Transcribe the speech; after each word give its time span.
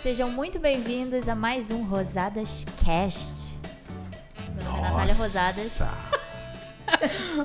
Sejam 0.00 0.30
muito 0.30 0.58
bem-vindos 0.58 1.28
a 1.28 1.34
mais 1.34 1.70
um 1.70 1.84
Rosadas 1.84 2.64
Cast. 2.82 3.52
Meu 4.54 4.64
nome 4.64 4.78
é 4.78 4.82
Natália 4.82 5.14
Rosadas. 5.14 5.82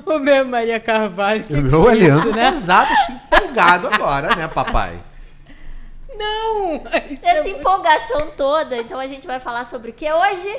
o 0.06 0.18
meu 0.18 0.34
é 0.36 0.42
Maria 0.44 0.80
Carvalho. 0.80 1.44
O 1.50 1.60
meu 1.60 1.90
é 1.90 1.94
Leandro 1.94 2.34
né? 2.34 2.48
Rosadas, 2.48 2.98
empolgado 3.10 3.88
agora, 3.88 4.34
né, 4.34 4.48
papai? 4.48 4.98
Não! 6.16 6.82
Essa 7.22 7.46
é 7.46 7.50
empolgação 7.50 8.30
toda, 8.34 8.78
então 8.78 8.98
a 8.98 9.06
gente 9.06 9.26
vai 9.26 9.38
falar 9.38 9.66
sobre 9.66 9.90
o 9.90 9.92
que 9.92 10.10
hoje? 10.10 10.58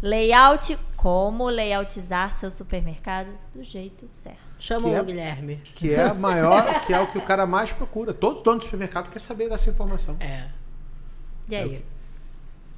Layout, 0.00 0.78
como 0.96 1.48
layoutizar 1.48 2.30
seu 2.30 2.48
supermercado 2.48 3.30
do 3.52 3.64
jeito 3.64 4.06
certo. 4.06 4.38
Chama 4.56 4.86
o 4.86 4.94
é, 4.94 5.02
Guilherme. 5.02 5.56
Que 5.64 5.94
é 5.94 6.02
a 6.04 6.14
maior, 6.14 6.80
que 6.82 6.94
é 6.94 7.00
o 7.00 7.08
que 7.08 7.18
o 7.18 7.22
cara 7.22 7.44
mais 7.44 7.72
procura. 7.72 8.14
Todo 8.14 8.40
dono 8.40 8.58
de 8.58 8.66
supermercado 8.66 9.10
quer 9.10 9.18
saber 9.18 9.48
dessa 9.48 9.68
informação. 9.68 10.16
É. 10.20 10.46
E 11.48 11.56
aí? 11.56 11.74
É. 11.76 11.82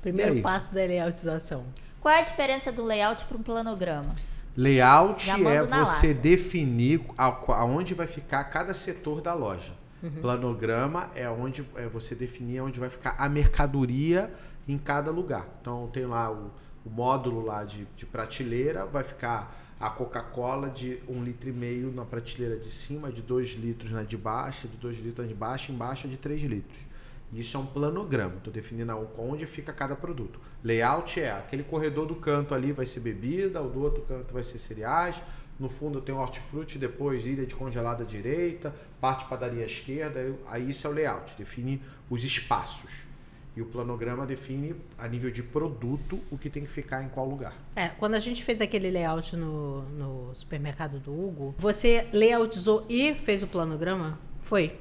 Primeiro 0.01 0.35
e 0.35 0.37
aí? 0.37 0.43
passo 0.43 0.73
da 0.73 0.81
layoutização. 0.81 1.65
Qual 2.01 2.15
é 2.15 2.21
a 2.21 2.23
diferença 2.23 2.73
do 2.73 2.83
layout 2.83 3.25
para 3.27 3.37
um 3.37 3.43
planograma? 3.43 4.15
Layout 4.57 5.31
é 5.31 5.65
você 5.65 6.09
lata. 6.09 6.21
definir 6.21 7.03
aonde 7.49 7.95
vai 7.95 8.07
ficar 8.07 8.45
cada 8.45 8.75
setor 8.75 9.21
da 9.21 9.35
loja. 9.35 9.73
Uhum. 10.03 10.11
Planograma 10.13 11.11
é 11.15 11.29
onde 11.29 11.65
é 11.77 11.87
você 11.87 12.15
definir 12.15 12.63
onde 12.63 12.81
vai 12.81 12.89
ficar 12.89 13.15
a 13.19 13.29
mercadoria 13.29 14.33
em 14.67 14.79
cada 14.79 15.11
lugar. 15.11 15.47
Então 15.61 15.89
tem 15.93 16.07
lá 16.07 16.31
o, 16.31 16.51
o 16.85 16.91
módulo 16.91 17.45
lá 17.45 17.65
de, 17.65 17.87
de 17.97 18.07
prateleira, 18.07 18.87
vai 18.87 19.05
ficar 19.05 19.57
a 19.79 19.89
Coca-Cola 19.89 20.69
de 20.69 21.03
um 21.09 21.23
litro 21.23 21.49
e 21.49 21.53
meio 21.53 21.91
na 21.93 22.05
prateleira 22.05 22.57
de 22.59 22.71
cima, 22.71 23.11
de 23.11 23.23
2 23.23 23.53
litros 23.53 23.91
na 23.91 24.03
de 24.03 24.17
baixa, 24.17 24.69
de 24.69 24.77
2 24.77 24.99
litros 24.99 25.27
na 25.27 25.33
de 25.33 25.35
baixo, 25.35 25.73
embaixo 25.73 26.07
de 26.07 26.17
3 26.17 26.43
litros. 26.43 26.90
Isso 27.33 27.57
é 27.57 27.61
um 27.61 27.67
planograma, 27.67 28.37
estou 28.39 28.53
definindo 28.53 28.93
onde 29.17 29.47
fica 29.47 29.73
cada 29.73 29.95
produto. 29.95 30.41
Layout 30.65 31.21
é 31.21 31.31
aquele 31.31 31.63
corredor 31.63 32.07
do 32.07 32.17
canto 32.17 32.55
ali 32.55 32.73
vai 32.73 32.87
ser 32.87 33.01
bebida, 33.01 33.63
o 33.63 33.69
do 33.69 33.81
outro 33.83 34.03
canto 34.03 34.35
vai 34.35 34.43
ser 34.43 34.59
cereais, 34.59 35.23
no 35.59 35.69
fundo 35.69 36.01
tem 36.01 36.15
hortifruti, 36.15 36.79
depois 36.79 37.27
ilha 37.27 37.47
de 37.47 37.55
congelada 37.55 38.05
direita, 38.05 38.75
parte 39.01 39.27
padaria 39.27 39.65
esquerda, 39.65 40.35
aí 40.49 40.71
isso 40.71 40.87
é 40.87 40.91
o 40.91 40.93
layout, 40.93 41.35
define 41.39 41.81
os 42.09 42.25
espaços. 42.25 43.11
E 43.57 43.61
o 43.61 43.67
planograma 43.67 44.25
define, 44.27 44.75
a 44.97 45.07
nível 45.07 45.31
de 45.31 45.43
produto, 45.43 46.19
o 46.31 46.39
que 46.39 46.49
tem 46.49 46.65
que 46.65 46.71
ficar 46.71 47.03
em 47.03 47.09
qual 47.09 47.29
lugar. 47.29 47.55
É, 47.77 47.89
quando 47.89 48.15
a 48.15 48.19
gente 48.19 48.43
fez 48.43 48.61
aquele 48.61 48.91
layout 48.91 49.37
no, 49.37 49.83
no 49.91 50.35
supermercado 50.35 50.99
do 50.99 51.13
Hugo, 51.13 51.55
você 51.59 52.09
layoutizou 52.13 52.87
e 52.89 53.15
fez 53.15 53.43
o 53.43 53.47
planograma? 53.47 54.19
Foi? 54.41 54.79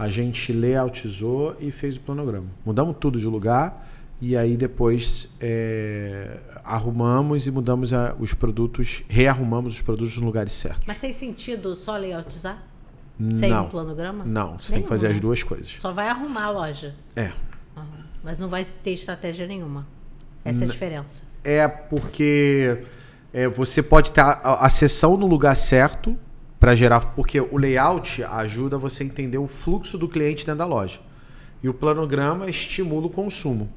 A 0.00 0.08
gente 0.08 0.50
layoutizou 0.50 1.54
e 1.60 1.70
fez 1.70 1.98
o 1.98 2.00
planograma. 2.00 2.46
Mudamos 2.64 2.96
tudo 2.98 3.18
de 3.18 3.26
lugar 3.26 3.86
e 4.18 4.34
aí 4.34 4.56
depois 4.56 5.36
é, 5.38 6.40
arrumamos 6.64 7.46
e 7.46 7.50
mudamos 7.50 7.92
a, 7.92 8.16
os 8.18 8.32
produtos, 8.32 9.02
rearrumamos 9.10 9.74
os 9.74 9.82
produtos 9.82 10.16
nos 10.16 10.24
lugares 10.24 10.54
certos. 10.54 10.84
Mas 10.86 10.98
tem 10.98 11.12
sentido 11.12 11.76
só 11.76 11.98
layoutizar? 11.98 12.64
Sem 13.30 13.50
não, 13.50 13.66
um 13.66 13.68
planograma? 13.68 14.24
Não, 14.24 14.58
você 14.58 14.72
Nenhum, 14.72 14.72
tem 14.72 14.82
que 14.84 14.88
fazer 14.88 15.08
as 15.08 15.20
duas 15.20 15.42
coisas. 15.42 15.76
Só 15.78 15.92
vai 15.92 16.08
arrumar 16.08 16.44
a 16.44 16.50
loja. 16.50 16.94
É. 17.14 17.32
Mas 18.24 18.38
não 18.38 18.48
vai 18.48 18.64
ter 18.64 18.92
estratégia 18.92 19.46
nenhuma. 19.46 19.86
Essa 20.42 20.64
é 20.64 20.66
a 20.66 20.70
diferença. 20.70 21.22
É 21.44 21.68
porque 21.68 22.84
é, 23.34 23.48
você 23.48 23.82
pode 23.82 24.12
ter 24.12 24.22
a, 24.22 24.64
a 24.64 24.70
sessão 24.70 25.18
no 25.18 25.26
lugar 25.26 25.54
certo 25.58 26.16
para 26.60 26.76
gerar. 26.76 27.00
Porque 27.16 27.40
o 27.40 27.56
layout 27.56 28.22
ajuda 28.22 28.78
você 28.78 29.02
a 29.02 29.06
entender 29.06 29.38
o 29.38 29.48
fluxo 29.48 29.98
do 29.98 30.08
cliente 30.08 30.44
dentro 30.44 30.58
da 30.58 30.66
loja. 30.66 31.00
E 31.62 31.68
o 31.68 31.74
planograma 31.74 32.48
estimula 32.48 33.06
o 33.06 33.10
consumo. 33.10 33.72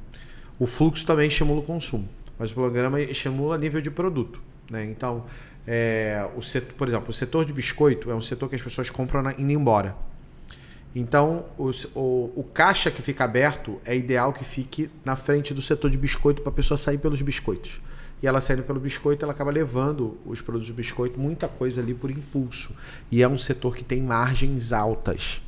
O 0.59 0.67
fluxo 0.67 1.05
também 1.05 1.27
estimula 1.27 1.61
o 1.61 1.63
consumo. 1.63 2.07
Mas 2.37 2.51
o 2.51 2.55
planograma 2.55 2.99
estimula 2.99 3.57
nível 3.57 3.81
de 3.81 3.89
produto. 3.89 4.39
Né? 4.69 4.85
Então, 4.85 5.25
é, 5.65 6.29
o 6.35 6.41
setor, 6.41 6.73
por 6.73 6.87
exemplo, 6.87 7.09
o 7.09 7.13
setor 7.13 7.45
de 7.45 7.53
biscoito 7.53 8.11
é 8.11 8.15
um 8.15 8.21
setor 8.21 8.49
que 8.49 8.55
as 8.55 8.61
pessoas 8.61 8.89
compram 8.89 9.31
indo 9.37 9.51
embora. 9.51 9.95
Então, 10.95 11.45
os, 11.57 11.85
o, 11.95 12.31
o, 12.35 12.45
caixa 12.53 12.91
que 12.91 13.01
fica 13.01 13.23
aberto 13.23 13.81
é 13.83 13.95
ideal 13.95 14.31
que 14.31 14.43
fique 14.43 14.91
na 15.03 15.15
frente 15.15 15.51
do 15.51 15.61
setor 15.61 15.89
de 15.89 15.97
biscoito 15.97 16.43
para 16.43 16.51
a 16.51 16.55
pessoa 16.55 16.77
sair 16.77 16.99
pelos 16.99 17.21
biscoitos. 17.21 17.81
E 18.23 18.27
ela 18.27 18.39
saindo 18.39 18.63
pelo 18.63 18.79
biscoito, 18.79 19.25
ela 19.25 19.33
acaba 19.33 19.51
levando 19.51 20.17
os 20.25 20.39
produtos 20.39 20.69
do 20.69 20.73
biscoito, 20.73 21.19
muita 21.19 21.49
coisa 21.49 21.81
ali 21.81 21.93
por 21.93 22.09
impulso. 22.09 22.73
E 23.11 23.21
é 23.21 23.27
um 23.27 23.37
setor 23.37 23.75
que 23.75 23.83
tem 23.83 24.01
margens 24.01 24.71
altas. 24.71 25.41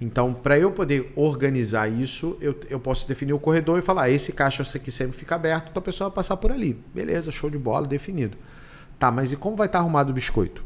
Então, 0.00 0.34
para 0.34 0.58
eu 0.58 0.72
poder 0.72 1.12
organizar 1.14 1.88
isso, 1.88 2.36
eu, 2.40 2.58
eu 2.68 2.80
posso 2.80 3.06
definir 3.06 3.32
o 3.32 3.38
corredor 3.38 3.78
e 3.78 3.82
falar: 3.82 4.02
ah, 4.02 4.10
esse 4.10 4.32
caixa 4.32 4.64
aqui 4.76 4.90
sempre 4.90 5.16
fica 5.16 5.36
aberto, 5.36 5.68
então 5.70 5.80
a 5.80 5.84
pessoa 5.84 6.10
vai 6.10 6.16
passar 6.16 6.36
por 6.36 6.50
ali. 6.50 6.76
Beleza, 6.92 7.30
show 7.30 7.48
de 7.48 7.58
bola, 7.58 7.86
definido. 7.86 8.36
Tá, 8.98 9.12
mas 9.12 9.30
e 9.30 9.36
como 9.36 9.56
vai 9.56 9.66
estar 9.66 9.78
arrumado 9.78 10.10
o 10.10 10.12
biscoito? 10.12 10.64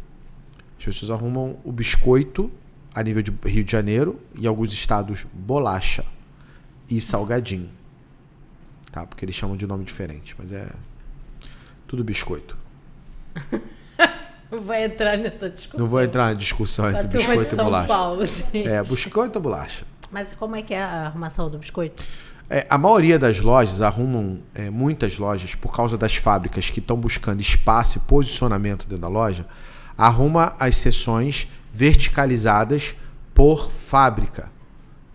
As 0.78 0.84
pessoas 0.86 1.10
arrumam 1.10 1.58
o 1.62 1.70
biscoito 1.70 2.50
a 2.94 3.02
nível 3.02 3.22
de 3.22 3.30
Rio 3.44 3.62
de 3.62 3.70
Janeiro 3.70 4.18
e 4.34 4.46
alguns 4.46 4.72
estados 4.72 5.26
bolacha 5.30 6.06
e 6.88 7.02
salgadinho. 7.02 7.68
Tá? 8.90 9.06
Porque 9.06 9.26
eles 9.26 9.34
chamam 9.34 9.58
de 9.58 9.66
nome 9.66 9.84
diferente, 9.84 10.34
mas 10.38 10.52
é 10.52 10.68
tudo 11.92 12.02
biscoito. 12.02 12.56
Não 14.50 14.62
vai 14.62 14.84
entrar 14.84 15.18
nessa 15.18 15.50
discussão. 15.50 15.78
Não 15.78 15.86
vou 15.86 16.02
entrar 16.02 16.28
na 16.28 16.32
discussão 16.32 16.88
entre 16.88 17.06
biscoito 17.06 17.52
e 17.52 17.56
bolacha. 17.56 17.86
Paulo. 17.86 18.22
É, 18.54 18.82
biscoito 18.82 19.38
ou 19.38 19.42
bolacha. 19.42 19.84
Mas 20.10 20.32
como 20.32 20.56
é 20.56 20.62
que 20.62 20.72
é 20.72 20.82
a 20.82 21.06
arrumação 21.08 21.50
do 21.50 21.58
biscoito? 21.58 22.02
É, 22.48 22.66
a 22.70 22.78
maioria 22.78 23.18
das 23.18 23.40
lojas 23.40 23.82
arrumam, 23.82 24.40
é, 24.54 24.70
muitas 24.70 25.18
lojas, 25.18 25.54
por 25.54 25.76
causa 25.76 25.98
das 25.98 26.16
fábricas 26.16 26.70
que 26.70 26.80
estão 26.80 26.96
buscando 26.96 27.42
espaço 27.42 27.98
e 27.98 28.00
posicionamento 28.00 28.86
dentro 28.86 29.02
da 29.02 29.08
loja, 29.08 29.46
arruma 29.96 30.56
as 30.58 30.78
seções 30.78 31.46
verticalizadas 31.74 32.94
por 33.34 33.70
fábrica. 33.70 34.50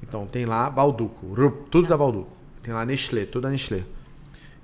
Então 0.04 0.28
tem 0.28 0.46
lá 0.46 0.70
Balduco, 0.70 1.26
tudo 1.72 1.88
da 1.88 1.98
Balduco. 1.98 2.38
Tem 2.62 2.72
lá 2.72 2.86
Nestlé, 2.86 3.26
tudo 3.26 3.44
da 3.44 3.50
Nestlé. 3.50 3.84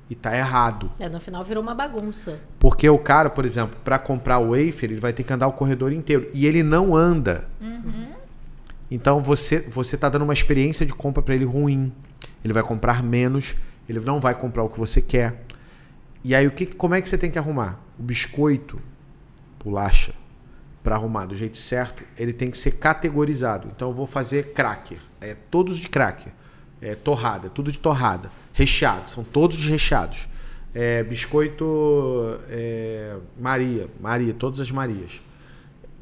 E 0.10 0.16
tá 0.16 0.36
errado. 0.36 0.92
É, 1.00 1.08
no 1.08 1.20
final 1.20 1.44
virou 1.44 1.64
uma 1.64 1.74
bagunça. 1.74 2.40
Porque 2.60 2.88
o 2.90 3.00
cara, 3.00 3.30
por 3.30 3.46
exemplo, 3.46 3.78
para 3.84 3.98
comprar 3.98 4.40
o 4.40 4.50
wafer, 4.52 4.92
ele 4.92 5.00
vai 5.00 5.14
ter 5.14 5.24
que 5.24 5.32
andar 5.34 5.48
o 5.48 5.54
corredor 5.54 5.94
inteiro. 5.94 6.30
E 6.34 6.46
ele 6.46 6.62
não 6.62 6.96
anda. 6.96 7.48
Uhum. 7.62 8.12
Então 8.92 9.22
você 9.22 9.60
você 9.60 9.98
tá 9.98 10.10
dando 10.10 10.24
uma 10.24 10.34
experiência 10.34 10.86
de 10.86 10.94
compra 10.94 11.24
para 11.24 11.34
ele 11.34 11.46
ruim. 11.46 11.92
Ele 12.44 12.54
vai 12.54 12.62
comprar 12.62 13.02
menos, 13.02 13.56
ele 13.88 14.00
não 14.00 14.20
vai 14.20 14.36
comprar 14.36 14.64
o 14.64 14.70
que 14.70 14.78
você 14.78 15.02
quer. 15.02 15.46
E 16.24 16.36
aí 16.36 16.46
o 16.46 16.52
que 16.52 16.66
como 16.66 16.94
é 16.94 17.02
que 17.02 17.10
você 17.10 17.18
tem 17.18 17.32
que 17.32 17.40
arrumar? 17.40 17.80
O 17.98 18.04
biscoito, 18.04 18.80
bolacha, 19.64 20.14
para 20.84 20.96
arrumar 20.96 21.26
do 21.26 21.36
jeito 21.36 21.58
certo, 21.58 22.04
ele 22.18 22.34
tem 22.34 22.52
que 22.52 22.58
ser 22.58 22.72
categorizado. 22.72 23.70
Então 23.74 23.90
eu 23.90 23.94
vou 23.96 24.06
fazer 24.06 24.54
cracker, 24.54 25.00
é 25.22 25.34
todos 25.34 25.78
de 25.78 25.88
cracker, 25.88 26.34
é 26.82 26.94
torrada, 26.94 27.50
tudo 27.50 27.72
de 27.72 27.80
torrada, 27.80 28.30
recheado, 28.54 29.10
são 29.10 29.24
todos 29.24 29.58
recheados. 29.66 30.28
É, 30.74 31.04
biscoito 31.04 32.40
é, 32.50 33.18
Maria, 33.40 33.88
Maria, 34.00 34.34
todas 34.34 34.60
as 34.60 34.72
Marias. 34.72 35.22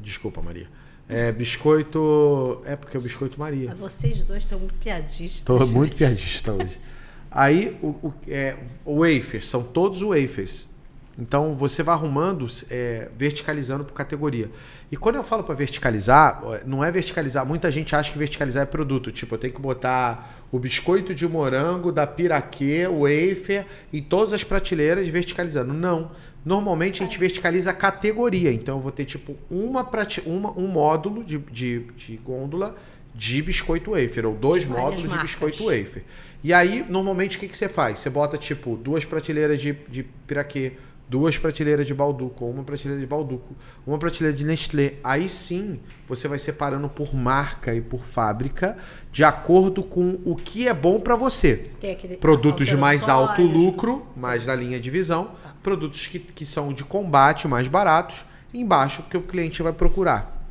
Desculpa, 0.00 0.40
Maria. 0.40 0.68
É, 1.08 1.30
biscoito. 1.30 2.62
É 2.64 2.74
porque 2.74 2.96
é 2.96 3.00
o 3.00 3.02
biscoito 3.02 3.38
Maria. 3.38 3.68
Mas 3.70 3.78
vocês 3.78 4.24
dois 4.24 4.44
estão 4.44 4.58
muito 4.58 4.74
piadistas. 4.74 5.38
Estou 5.38 5.66
muito 5.68 5.96
piadista 5.96 6.52
hoje. 6.52 6.80
Aí 7.30 7.78
o, 7.82 7.88
o, 7.88 8.14
é, 8.28 8.56
o 8.84 9.00
wafer, 9.00 9.44
são 9.44 9.62
todos 9.62 10.00
wafers. 10.02 10.68
Então 11.18 11.54
você 11.54 11.82
vai 11.82 11.94
arrumando, 11.94 12.46
é, 12.70 13.08
verticalizando 13.16 13.84
por 13.84 13.92
categoria. 13.92 14.50
E 14.90 14.96
quando 14.96 15.16
eu 15.16 15.24
falo 15.24 15.44
para 15.44 15.54
verticalizar, 15.54 16.42
não 16.66 16.82
é 16.82 16.90
verticalizar. 16.90 17.46
Muita 17.46 17.70
gente 17.70 17.94
acha 17.94 18.10
que 18.10 18.18
verticalizar 18.18 18.62
é 18.62 18.66
produto. 18.66 19.12
Tipo, 19.12 19.34
eu 19.34 19.38
tenho 19.38 19.52
que 19.52 19.60
botar 19.60 20.42
o 20.50 20.58
biscoito 20.58 21.14
de 21.14 21.28
morango 21.28 21.92
da 21.92 22.06
Piraquê, 22.06 22.86
o 22.86 23.00
wafer, 23.02 23.66
em 23.92 24.02
todas 24.02 24.32
as 24.32 24.42
prateleiras 24.42 25.06
verticalizando. 25.08 25.72
Não. 25.72 26.10
Normalmente 26.44 27.02
a 27.02 27.06
gente 27.06 27.18
verticaliza 27.18 27.70
a 27.70 27.74
categoria. 27.74 28.52
Então 28.52 28.76
eu 28.76 28.80
vou 28.80 28.92
ter 28.92 29.04
tipo 29.04 29.36
uma, 29.50 29.84
prate... 29.84 30.22
uma 30.26 30.50
um 30.58 30.66
módulo 30.66 31.22
de, 31.22 31.38
de, 31.38 31.80
de 31.96 32.16
gôndola 32.16 32.74
de 33.14 33.42
biscoito 33.42 33.90
wafer, 33.90 34.26
ou 34.26 34.34
dois 34.34 34.64
módulos 34.64 35.04
marcas. 35.04 35.18
de 35.18 35.22
biscoito 35.26 35.64
wafer. 35.66 36.02
E 36.42 36.52
aí, 36.52 36.84
normalmente, 36.88 37.36
o 37.36 37.40
que, 37.40 37.46
que 37.46 37.56
você 37.56 37.68
faz? 37.68 37.98
Você 37.98 38.10
bota, 38.10 38.36
tipo, 38.36 38.76
duas 38.76 39.04
prateleiras 39.04 39.60
de, 39.60 39.72
de 39.88 40.02
piraquê, 40.26 40.72
duas 41.12 41.36
prateleiras 41.36 41.86
de 41.86 41.92
Balduco, 41.92 42.46
uma 42.46 42.64
prateleira 42.64 42.98
de 42.98 43.06
Balduco, 43.06 43.54
uma 43.86 43.98
prateleira 43.98 44.34
de 44.34 44.46
Nestlé. 44.46 44.94
Aí 45.04 45.28
sim 45.28 45.78
você 46.08 46.26
vai 46.26 46.38
separando 46.38 46.88
por 46.88 47.14
marca 47.14 47.74
e 47.74 47.82
por 47.82 48.00
fábrica 48.00 48.78
de 49.12 49.22
acordo 49.22 49.82
com 49.82 50.18
o 50.24 50.34
que 50.34 50.66
é 50.66 50.72
bom 50.72 50.98
para 50.98 51.14
você. 51.14 51.70
Produtos 52.18 52.66
de 52.66 52.78
mais 52.78 53.10
alto 53.10 53.42
lucro, 53.42 54.06
mais 54.16 54.46
na 54.46 54.54
linha 54.54 54.80
de 54.80 54.88
visão, 54.88 55.36
tá. 55.42 55.54
produtos 55.62 56.06
que, 56.06 56.18
que 56.18 56.46
são 56.46 56.72
de 56.72 56.82
combate 56.82 57.46
mais 57.46 57.68
baratos, 57.68 58.24
embaixo 58.54 59.02
que 59.10 59.16
o 59.18 59.22
cliente 59.22 59.62
vai 59.62 59.74
procurar. 59.74 60.42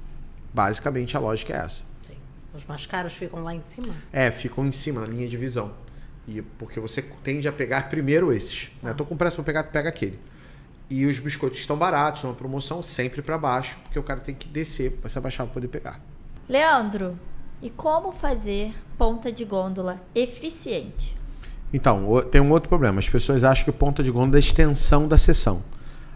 Basicamente 0.53 1.17
a 1.17 1.19
lógica 1.19 1.53
é 1.53 1.57
essa. 1.57 1.85
Sim. 2.03 2.13
Os 2.53 2.65
mais 2.65 2.85
caros 2.85 3.13
ficam 3.13 3.43
lá 3.43 3.55
em 3.55 3.61
cima? 3.63 3.95
É, 4.13 4.29
ficam 4.29 4.63
em 4.67 4.71
cima, 4.71 5.01
na 5.01 5.07
linha 5.07 5.27
de 5.27 5.37
visão. 5.37 5.73
E 6.27 6.43
porque 6.59 6.79
você 6.79 7.01
tende 7.23 7.47
a 7.47 7.51
pegar 7.51 7.89
primeiro 7.89 8.31
esses. 8.31 8.69
Né? 8.83 8.93
Tô 8.93 9.03
com 9.03 9.17
pressa, 9.17 9.37
vou 9.37 9.45
pegar, 9.45 9.63
pega 9.63 9.89
aquele. 9.89 10.19
E 10.91 11.05
os 11.05 11.19
biscoitos 11.19 11.57
estão 11.57 11.77
baratos, 11.77 12.23
numa 12.23 12.35
promoção, 12.35 12.83
sempre 12.83 13.21
para 13.21 13.37
baixo, 13.37 13.77
porque 13.83 13.97
o 13.97 14.03
cara 14.03 14.19
tem 14.19 14.35
que 14.35 14.49
descer 14.49 14.91
para 14.97 15.09
se 15.09 15.17
abaixar 15.17 15.45
para 15.45 15.53
poder 15.53 15.69
pegar. 15.69 16.01
Leandro, 16.49 17.17
e 17.61 17.69
como 17.69 18.11
fazer 18.11 18.75
ponta 18.97 19.31
de 19.31 19.45
gôndola 19.45 20.01
eficiente? 20.13 21.15
Então, 21.73 22.21
tem 22.29 22.41
um 22.41 22.51
outro 22.51 22.67
problema. 22.67 22.99
As 22.99 23.07
pessoas 23.07 23.45
acham 23.45 23.63
que 23.63 23.71
ponta 23.71 24.03
de 24.03 24.11
gôndola 24.11 24.35
é 24.35 24.39
a 24.39 24.41
extensão 24.41 25.07
da 25.07 25.17
sessão. 25.17 25.63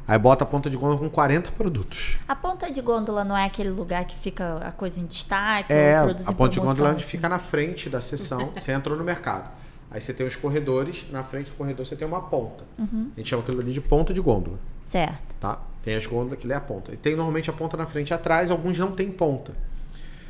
Aí 0.06 0.20
bota 0.20 0.44
a 0.44 0.48
ponta 0.48 0.70
de 0.70 0.76
gôndola 0.76 1.00
com 1.00 1.10
40 1.10 1.54
produtos. 1.54 2.20
A 2.28 2.36
ponta 2.36 2.70
de 2.70 2.82
gôndola 2.82 3.24
não 3.24 3.38
é 3.38 3.46
aquele 3.46 3.70
lugar 3.70 4.04
que 4.04 4.18
fica 4.18 4.58
a 4.58 4.74
coisa 4.74 5.00
em 5.00 5.06
destaque? 5.06 5.72
É, 5.72 6.02
o 6.02 6.04
produto 6.04 6.30
a 6.30 6.34
ponta 6.34 6.54
de 6.54 6.60
gôndola 6.60 6.90
é 6.90 6.92
onde 6.92 7.02
assim? 7.02 7.12
fica 7.12 7.30
na 7.30 7.40
frente 7.40 7.90
da 7.90 8.02
sessão. 8.02 8.52
Você 8.54 8.74
entrou 8.74 8.98
no 8.98 9.06
mercado. 9.06 9.50
Aí 9.96 10.02
você 10.02 10.14
tem 10.14 10.28
os 10.28 10.36
corredores, 10.36 11.06
na 11.10 11.24
frente 11.24 11.50
do 11.52 11.56
corredor 11.56 11.86
você 11.86 11.96
tem 11.96 12.06
uma 12.06 12.22
ponta. 12.22 12.66
Uhum. 12.78 13.12
A 13.16 13.20
gente 13.20 13.30
chama 13.30 13.42
aquilo 13.44 13.62
ali 13.62 13.72
de 13.72 13.80
ponta 13.80 14.14
de 14.14 14.20
gôndola, 14.20 14.60
Certo. 14.82 15.36
tá? 15.40 15.58
Tem 15.82 15.96
as 15.96 16.06
gôndolas 16.06 16.38
que 16.38 16.46
lê 16.46 16.54
a 16.54 16.60
ponta. 16.60 16.92
E 16.94 16.98
tem 16.98 17.16
normalmente 17.16 17.50
a 17.50 17.54
ponta 17.54 17.78
na 17.78 17.86
frente 17.86 18.10
e 18.10 18.14
atrás, 18.14 18.52
alguns 18.52 18.78
não 18.78 18.92
tem 18.92 19.10
ponta. 19.10 19.54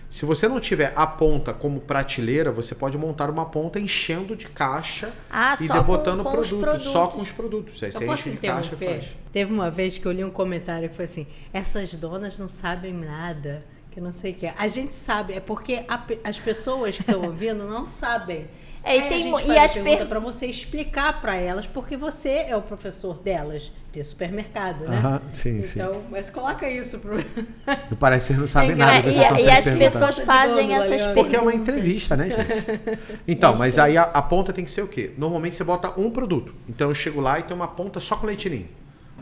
Se 0.08 0.24
você 0.24 0.48
não 0.48 0.60
tiver 0.60 0.94
a 0.96 1.08
ponta 1.08 1.52
como 1.52 1.80
prateleira, 1.80 2.52
você 2.52 2.76
pode 2.76 2.96
montar 2.96 3.28
uma 3.32 3.46
ponta 3.48 3.80
enchendo 3.80 4.36
de 4.36 4.46
caixa 4.48 5.12
Ah, 5.32 5.56
e 5.60 5.66
só 5.66 5.74
debotando 5.74 6.24
com- 6.24 6.32
com 6.32 6.40
os 6.42 6.48
produto, 6.50 6.80
só 6.80 7.08
produtos. 7.08 7.16
com 7.16 7.22
os 7.24 7.32
produtos. 7.32 7.84
Aí 7.84 7.90
Eu 7.90 7.94
você 7.94 8.06
enche 8.06 8.30
de 8.30 8.38
caixa 8.38 8.76
e 8.76 8.86
faz. 8.86 9.16
Teve 9.32 9.52
uma 9.52 9.72
vez 9.72 9.98
que 9.98 10.06
eu 10.06 10.12
li 10.12 10.24
um 10.24 10.30
comentário 10.30 10.88
que 10.90 10.96
foi 10.96 11.06
assim: 11.06 11.26
essas 11.52 11.92
donas 11.96 12.38
não 12.38 12.48
sabem 12.48 12.94
nada, 12.94 13.62
que 13.90 14.00
não 14.00 14.12
sei 14.12 14.32
o 14.32 14.36
que. 14.36 14.46
A 14.46 14.68
gente 14.68 14.94
sabe, 14.94 15.34
é 15.34 15.40
porque 15.40 15.84
a 15.88 16.06
as 16.24 16.38
pessoas 16.40 16.96
que 16.98 17.02
estão 17.02 17.22
ouvindo 17.26 17.66
não 17.66 17.86
sabem. 17.88 18.46
É, 18.86 18.98
e 18.98 19.02
Aí 19.02 19.10
tem 19.10 19.18
a 19.18 19.22
gente 19.40 19.48
e 19.48 19.58
a 19.58 19.64
as 19.64 19.74
pergunta 19.74 19.98
per- 19.98 20.08
para 20.08 20.20
você 20.20 20.46
explicar 20.46 21.20
para 21.20 21.36
elas, 21.36 21.66
porque 21.66 21.98
você 21.98 22.46
é 22.48 22.56
o 22.56 22.62
professor 22.62 23.16
delas 23.16 23.72
de 23.92 24.04
supermercado, 24.04 24.86
né? 24.88 24.98
Aham, 24.98 25.22
sim, 25.32 25.62
sim. 25.62 25.80
então, 25.80 26.02
mas 26.12 26.30
coloca 26.30 26.70
isso 26.70 27.00
pro 27.00 27.18
E 27.92 27.96
parece 27.96 28.28
que 28.28 28.34
vocês 28.34 28.40
não 28.40 28.48
sabem 28.48 28.72
É, 28.72 28.76
nada. 28.76 29.08
E, 29.10 29.10
e 29.10 29.62
sempre 29.62 29.86
as 29.86 29.94
pessoas 29.94 30.20
fazem 30.20 30.68
gôndola, 30.68 30.86
essas 30.86 31.02
perguntas. 31.02 31.14
Porque 31.24 31.36
é 31.36 31.40
uma 31.42 31.54
entrevista, 31.54 32.16
né, 32.16 32.30
gente? 32.30 32.66
Então, 33.28 33.56
mas 33.58 33.80
aí 33.80 33.98
a, 33.98 34.04
a 34.04 34.22
ponta 34.22 34.54
tem 34.54 34.64
que 34.64 34.72
ser 34.72 34.82
o 34.84 34.88
quê? 34.88 35.12
Normalmente 35.18 35.56
você 35.56 35.64
bota 35.64 36.00
um 36.00 36.12
produto. 36.12 36.54
Então 36.70 36.90
eu 36.90 36.96
chego 36.96 37.20
lá 37.22 37.40
e 37.40 37.44
tem 37.44 37.56
uma 37.56 37.68
ponta 37.68 38.00
só 38.00 38.16
com 38.18 38.28
leitinho, 38.28 38.68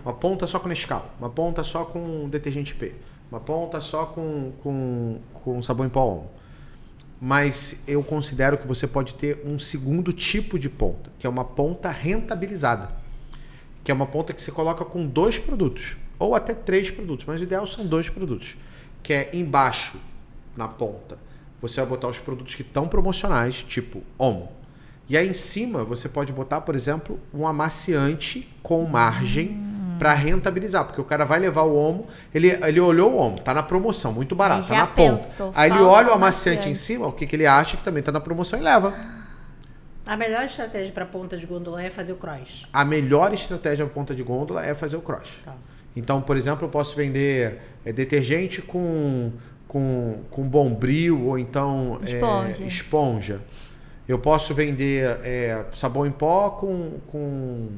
uma 0.03 0.13
ponta 0.13 0.45
só 0.47 0.59
com 0.59 0.67
Nescau, 0.67 1.09
uma 1.19 1.29
ponta 1.29 1.63
só 1.63 1.85
com 1.85 2.27
detergente 2.29 2.75
P, 2.75 2.93
uma 3.31 3.39
ponta 3.39 3.79
só 3.79 4.05
com, 4.07 4.51
com, 4.61 5.19
com 5.33 5.61
sabão 5.61 5.85
em 5.85 5.89
pó 5.89 6.05
Omo. 6.05 6.31
Mas 7.25 7.83
eu 7.87 8.03
considero 8.03 8.57
que 8.57 8.67
você 8.67 8.85
pode 8.85 9.13
ter 9.13 9.41
um 9.45 9.57
segundo 9.57 10.11
tipo 10.11 10.59
de 10.59 10.69
ponta, 10.69 11.09
que 11.17 11.25
é 11.25 11.29
uma 11.29 11.45
ponta 11.45 11.89
rentabilizada. 11.89 12.91
Que 13.81 13.91
é 13.91 13.93
uma 13.93 14.05
ponta 14.05 14.33
que 14.33 14.41
você 14.41 14.51
coloca 14.51 14.83
com 14.83 15.07
dois 15.07 15.39
produtos, 15.39 15.95
ou 16.19 16.35
até 16.35 16.53
três 16.53 16.91
produtos, 16.91 17.25
mas 17.25 17.39
o 17.39 17.45
ideal 17.45 17.65
são 17.65 17.85
dois 17.85 18.09
produtos. 18.09 18.57
Que 19.01 19.13
é 19.13 19.29
embaixo, 19.31 19.97
na 20.57 20.67
ponta, 20.67 21.17
você 21.61 21.79
vai 21.79 21.91
botar 21.91 22.09
os 22.09 22.19
produtos 22.19 22.55
que 22.55 22.61
estão 22.61 22.89
promocionais, 22.89 23.63
tipo 23.63 24.03
Omo. 24.17 24.51
E 25.07 25.15
aí 25.15 25.29
em 25.29 25.33
cima 25.33 25.85
você 25.85 26.09
pode 26.09 26.33
botar, 26.33 26.59
por 26.59 26.75
exemplo, 26.75 27.17
um 27.33 27.47
amaciante 27.47 28.53
com 28.61 28.85
margem 28.85 29.62
para 30.03 30.13
rentabilizar, 30.13 30.83
porque 30.83 30.99
o 30.99 31.03
cara 31.05 31.23
vai 31.23 31.39
levar 31.39 31.61
o 31.61 31.77
Omo, 31.77 32.05
ele, 32.35 32.49
ele 32.49 32.77
olhou 32.81 33.13
o 33.13 33.17
Omo, 33.17 33.39
tá 33.39 33.53
na 33.53 33.63
promoção, 33.63 34.11
muito 34.11 34.35
barato, 34.35 34.63
Aí 34.63 34.67
tá 34.67 34.75
na 34.75 34.87
ponta. 34.87 35.11
pensou, 35.13 35.53
Aí 35.55 35.71
ele 35.71 35.79
olha 35.79 36.09
o 36.09 36.11
amaciante 36.11 36.67
em 36.67 36.73
cima, 36.73 37.07
o 37.07 37.13
que, 37.13 37.25
que 37.25 37.37
ele 37.37 37.47
acha 37.47 37.77
que 37.77 37.83
também 37.85 38.03
tá 38.03 38.11
na 38.11 38.19
promoção 38.19 38.59
e 38.59 38.61
leva. 38.61 38.93
A 40.05 40.17
melhor 40.17 40.43
estratégia 40.43 40.91
para 40.91 41.05
ponta 41.05 41.37
de 41.37 41.47
gôndola 41.47 41.81
é 41.81 41.89
fazer 41.89 42.11
o 42.11 42.17
cross. 42.17 42.67
A 42.73 42.83
melhor 42.83 43.33
estratégia 43.33 43.85
para 43.85 43.93
ponta 43.93 44.13
de 44.13 44.23
gôndola 44.23 44.65
é 44.65 44.75
fazer 44.75 44.97
o 44.97 45.01
cross. 45.01 45.39
Tá. 45.45 45.55
Então, 45.95 46.21
por 46.21 46.35
exemplo, 46.35 46.65
eu 46.65 46.69
posso 46.69 46.97
vender 46.97 47.61
é, 47.85 47.93
detergente 47.93 48.61
com, 48.61 49.31
com, 49.69 50.19
com 50.29 50.43
bombril 50.43 51.27
ou 51.27 51.39
então 51.39 51.97
é, 52.01 52.11
Esponja. 52.11 52.63
esponja. 52.65 53.41
Eu 54.05 54.19
posso 54.19 54.53
vender 54.53 55.05
é, 55.23 55.65
sabão 55.71 56.05
em 56.05 56.11
pó 56.11 56.49
com. 56.49 56.99
com 57.07 57.69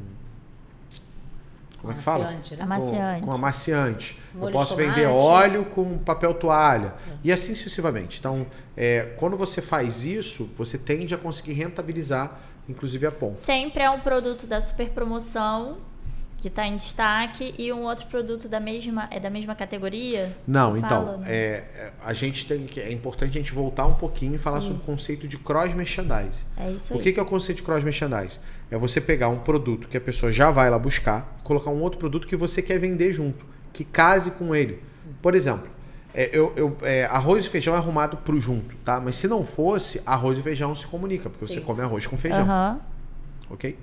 como 1.86 1.94
é 1.94 1.96
que 1.96 2.04
fala? 2.04 2.26
Amaciante, 2.26 2.56
né? 2.56 2.64
Amaciante. 2.64 3.22
Com, 3.22 3.28
com 3.28 3.34
amaciante. 3.34 4.20
Molho 4.34 4.48
eu 4.48 4.52
posso 4.52 4.76
vender 4.76 5.06
óleo 5.06 5.66
com 5.66 5.98
papel 6.00 6.34
toalha. 6.34 6.96
E 7.24 7.32
assim 7.32 7.54
sucessivamente. 7.54 8.20
Então, 8.20 8.46
é, 8.76 9.14
quando 9.18 9.38
você 9.38 9.62
faz 9.62 10.06
isso, 10.06 10.50
você 10.58 10.78
tende 10.78 11.14
a 11.14 11.18
conseguir 11.18 11.54
rentabilizar, 11.54 12.40
inclusive, 12.68 13.06
a 13.06 13.12
ponta. 13.12 13.36
Sempre 13.36 13.84
é 13.84 13.90
um 13.90 14.00
produto 14.00 14.48
da 14.48 14.60
super 14.60 14.90
promoção 14.90 15.78
que 16.46 16.50
está 16.50 16.68
em 16.68 16.78
destaque 16.78 17.56
e 17.58 17.74
um 17.74 17.82
outro 17.86 18.06
produto 18.06 18.48
da 18.48 18.60
mesma 18.60 19.08
é 19.10 19.20
da 19.20 19.32
mesma 19.32 19.56
categoria? 19.56 20.38
Não, 20.46 20.78
então, 20.78 21.06
fala, 21.06 21.18
né? 21.18 21.26
é, 21.28 21.34
é, 21.76 21.94
a 22.04 22.14
gente 22.14 22.46
tem 22.46 22.66
que. 22.68 22.80
É 22.80 22.92
importante 22.92 23.32
a 23.38 23.42
gente 23.42 23.52
voltar 23.52 23.88
um 23.88 23.96
pouquinho 23.96 24.36
e 24.36 24.38
falar 24.38 24.62
sobre 24.62 24.78
o 24.78 24.82
Isso. 24.82 24.86
conceito 24.86 25.28
de 25.28 25.40
cross 25.40 25.74
merchandise. 25.74 26.46
É 26.56 26.70
isso 26.70 26.94
O 26.94 26.98
aí. 26.98 27.04
que, 27.04 27.14
que 27.14 27.20
é 27.20 27.24
o 27.24 27.26
conceito 27.26 27.58
de 27.58 27.64
cross 27.64 27.84
merchandise? 27.84 28.40
É 28.72 28.78
você 28.78 29.00
pegar 29.00 29.30
um 29.30 29.40
produto 29.40 29.88
que 29.88 29.96
a 29.98 30.02
pessoa 30.02 30.32
já 30.32 30.50
vai 30.52 30.70
lá 30.70 30.78
buscar 30.80 31.38
e 31.40 31.44
colocar 31.44 31.70
um 31.72 31.82
outro 31.82 32.00
produto 32.00 32.28
que 32.28 32.36
você 32.36 32.62
quer 32.62 32.80
vender 32.80 33.14
junto, 33.14 33.46
que 33.72 33.84
case 33.84 34.32
com 34.32 34.56
ele. 34.56 34.82
Por 35.22 35.36
exemplo, 35.36 35.70
é, 36.14 36.30
eu, 36.36 36.52
eu- 36.56 36.78
é, 36.82 37.06
arroz 37.06 37.46
e 37.46 37.50
feijão 37.50 37.76
é 37.76 37.78
arrumado 37.78 38.18
pro 38.18 38.40
junto, 38.42 38.76
tá? 38.84 39.00
Mas 39.00 39.16
se 39.18 39.28
não 39.28 39.46
fosse, 39.46 40.02
arroz 40.06 40.38
e 40.38 40.42
feijão 40.42 40.74
se 40.74 40.88
comunica, 40.88 41.30
porque 41.30 41.46
você 41.46 41.60
Sim. 41.60 41.62
come 41.66 41.82
arroz 41.82 42.08
com 42.08 42.18
feijão 42.18 42.42
Aham. 42.44 42.80
ok? 43.50 43.78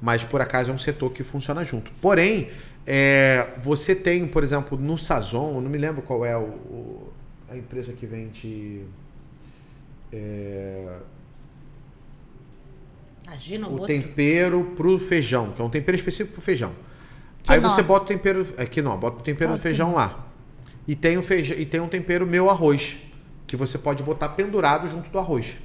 Mas 0.00 0.24
por 0.24 0.40
acaso 0.40 0.70
é 0.70 0.74
um 0.74 0.78
setor 0.78 1.10
que 1.12 1.22
funciona 1.24 1.64
junto. 1.64 1.90
Porém, 2.00 2.50
é, 2.86 3.48
você 3.62 3.94
tem, 3.94 4.26
por 4.26 4.42
exemplo, 4.42 4.78
no 4.78 4.96
Sazon, 4.96 5.56
eu 5.56 5.60
não 5.60 5.68
me 5.70 5.76
lembro 5.78 6.02
qual 6.02 6.24
é 6.24 6.36
o, 6.36 6.40
o- 6.42 7.12
a 7.50 7.56
empresa 7.56 7.92
que 7.94 8.06
vende 8.06 8.82
é, 10.12 10.98
Agina 13.30 13.68
o 13.68 13.70
o 13.70 13.72
outro. 13.74 13.86
tempero 13.86 14.72
pro 14.76 14.98
feijão, 14.98 15.52
que 15.52 15.62
é 15.62 15.64
um 15.64 15.70
tempero 15.70 15.96
específico 15.96 16.32
pro 16.32 16.42
feijão. 16.42 16.72
Quinó. 17.44 17.54
Aí 17.54 17.60
você 17.60 17.80
bota 17.80 18.04
o 18.04 18.08
tempero, 18.08 18.44
aqui 18.58 18.82
não, 18.82 18.96
bota 18.98 19.20
o 19.20 19.22
tempero 19.22 19.52
do 19.52 19.58
feijão 19.58 19.94
lá. 19.94 20.26
E 20.86 20.96
tem 20.96 21.16
o 21.16 21.22
feijão, 21.22 21.56
e 21.56 21.64
tem 21.64 21.80
um 21.80 21.86
tempero 21.86 22.26
meu 22.26 22.50
arroz, 22.50 22.98
que 23.46 23.54
você 23.54 23.78
pode 23.78 24.02
botar 24.02 24.30
pendurado 24.30 24.88
junto 24.88 25.08
do 25.10 25.18
arroz. 25.18 25.56